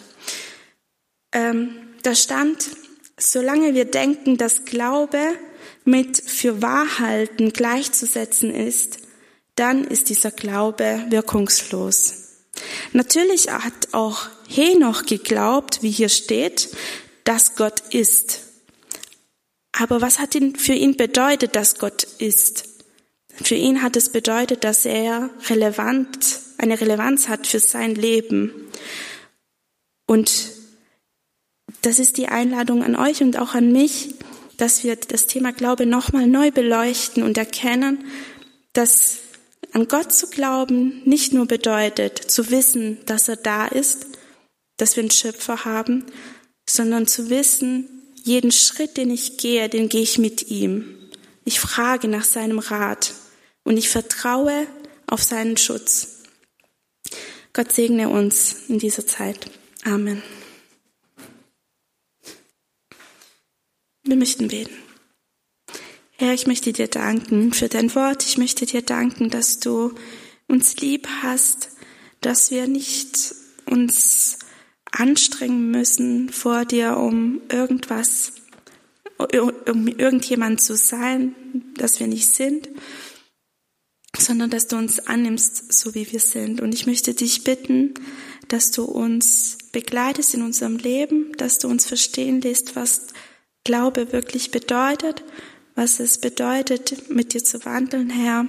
Ähm, 1.32 1.70
da 2.02 2.14
stand, 2.14 2.70
solange 3.18 3.74
wir 3.74 3.86
denken, 3.86 4.36
dass 4.36 4.64
Glaube 4.64 5.18
mit 5.84 6.16
für 6.18 6.62
Wahrhalten 6.62 7.52
gleichzusetzen 7.52 8.54
ist, 8.54 9.07
dann 9.58 9.84
ist 9.84 10.08
dieser 10.08 10.30
Glaube 10.30 11.04
wirkungslos. 11.08 12.28
Natürlich 12.92 13.50
hat 13.50 13.92
auch 13.92 14.28
Henoch 14.48 15.04
geglaubt, 15.04 15.82
wie 15.82 15.90
hier 15.90 16.08
steht, 16.08 16.70
dass 17.24 17.56
Gott 17.56 17.80
ist. 17.90 18.40
Aber 19.72 20.00
was 20.00 20.18
hat 20.18 20.34
ihn 20.34 20.56
für 20.56 20.72
ihn 20.72 20.96
bedeutet, 20.96 21.54
dass 21.54 21.78
Gott 21.78 22.04
ist? 22.18 22.68
Für 23.32 23.54
ihn 23.54 23.82
hat 23.82 23.96
es 23.96 24.10
bedeutet, 24.10 24.64
dass 24.64 24.84
er 24.84 25.30
relevant, 25.48 26.40
eine 26.58 26.80
Relevanz 26.80 27.28
hat 27.28 27.46
für 27.46 27.60
sein 27.60 27.94
Leben. 27.94 28.52
Und 30.06 30.50
das 31.82 31.98
ist 31.98 32.16
die 32.16 32.28
Einladung 32.28 32.82
an 32.82 32.96
euch 32.96 33.22
und 33.22 33.38
auch 33.38 33.54
an 33.54 33.70
mich, 33.70 34.14
dass 34.56 34.82
wir 34.82 34.96
das 34.96 35.26
Thema 35.26 35.52
Glaube 35.52 35.86
nochmal 35.86 36.26
neu 36.26 36.50
beleuchten 36.50 37.22
und 37.22 37.38
erkennen, 37.38 38.04
dass 38.72 39.18
an 39.72 39.88
Gott 39.88 40.12
zu 40.12 40.28
glauben 40.28 41.02
nicht 41.04 41.32
nur 41.32 41.46
bedeutet 41.46 42.18
zu 42.18 42.50
wissen, 42.50 42.98
dass 43.06 43.28
er 43.28 43.36
da 43.36 43.66
ist, 43.66 44.06
dass 44.76 44.96
wir 44.96 45.02
einen 45.02 45.10
Schöpfer 45.10 45.64
haben, 45.64 46.06
sondern 46.68 47.06
zu 47.06 47.30
wissen, 47.30 47.88
jeden 48.24 48.52
Schritt, 48.52 48.96
den 48.96 49.10
ich 49.10 49.38
gehe, 49.38 49.68
den 49.68 49.88
gehe 49.88 50.02
ich 50.02 50.18
mit 50.18 50.48
ihm. 50.48 50.94
Ich 51.44 51.60
frage 51.60 52.08
nach 52.08 52.24
seinem 52.24 52.58
Rat 52.58 53.14
und 53.64 53.76
ich 53.76 53.88
vertraue 53.88 54.66
auf 55.06 55.22
seinen 55.22 55.56
Schutz. 55.56 56.22
Gott 57.52 57.72
segne 57.72 58.08
uns 58.08 58.68
in 58.68 58.78
dieser 58.78 59.06
Zeit. 59.06 59.50
Amen. 59.84 60.22
Wir 64.04 64.16
möchten 64.16 64.48
beten. 64.48 64.87
Herr, 66.20 66.34
ich 66.34 66.48
möchte 66.48 66.72
dir 66.72 66.88
danken 66.88 67.52
für 67.52 67.68
dein 67.68 67.94
Wort. 67.94 68.26
Ich 68.26 68.38
möchte 68.38 68.66
dir 68.66 68.82
danken, 68.82 69.30
dass 69.30 69.60
du 69.60 69.94
uns 70.48 70.76
lieb 70.78 71.06
hast, 71.22 71.70
dass 72.20 72.50
wir 72.50 72.66
nicht 72.66 73.36
uns 73.66 74.40
anstrengen 74.90 75.70
müssen 75.70 76.28
vor 76.30 76.64
dir, 76.64 76.96
um 76.96 77.40
irgendwas, 77.48 78.32
um 79.16 79.86
irgendjemand 79.86 80.60
zu 80.60 80.74
sein, 80.74 81.36
dass 81.76 82.00
wir 82.00 82.08
nicht 82.08 82.34
sind, 82.34 82.68
sondern 84.16 84.50
dass 84.50 84.66
du 84.66 84.76
uns 84.76 84.98
annimmst, 84.98 85.72
so 85.72 85.94
wie 85.94 86.10
wir 86.10 86.18
sind. 86.18 86.60
Und 86.60 86.74
ich 86.74 86.88
möchte 86.88 87.14
dich 87.14 87.44
bitten, 87.44 87.94
dass 88.48 88.72
du 88.72 88.82
uns 88.82 89.56
begleitest 89.70 90.34
in 90.34 90.42
unserem 90.42 90.78
Leben, 90.78 91.30
dass 91.36 91.60
du 91.60 91.68
uns 91.68 91.86
verstehen 91.86 92.40
lässt, 92.40 92.74
was 92.74 93.06
Glaube 93.62 94.12
wirklich 94.12 94.50
bedeutet 94.50 95.22
was 95.78 96.00
es 96.00 96.18
bedeutet, 96.18 97.08
mit 97.08 97.34
dir 97.34 97.44
zu 97.44 97.64
wandeln, 97.64 98.10
Herr, 98.10 98.46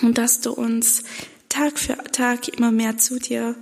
und 0.00 0.16
dass 0.16 0.40
du 0.40 0.52
uns 0.52 1.02
Tag 1.48 1.76
für 1.76 1.96
Tag 2.12 2.46
immer 2.46 2.70
mehr 2.70 2.98
zu 2.98 3.18
dir 3.18 3.56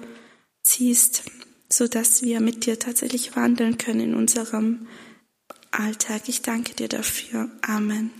ziehst, 0.63 1.23
so 1.71 1.89
dass 1.89 2.21
wir 2.21 2.41
mit 2.41 2.67
dir 2.67 2.79
tatsächlich 2.79 3.35
wandeln 3.35 3.79
können 3.79 4.01
in 4.01 4.15
unserem 4.15 4.87
Alltag. 5.71 6.29
Ich 6.29 6.43
danke 6.43 6.75
dir 6.75 6.89
dafür. 6.89 7.51
Amen. 7.63 8.11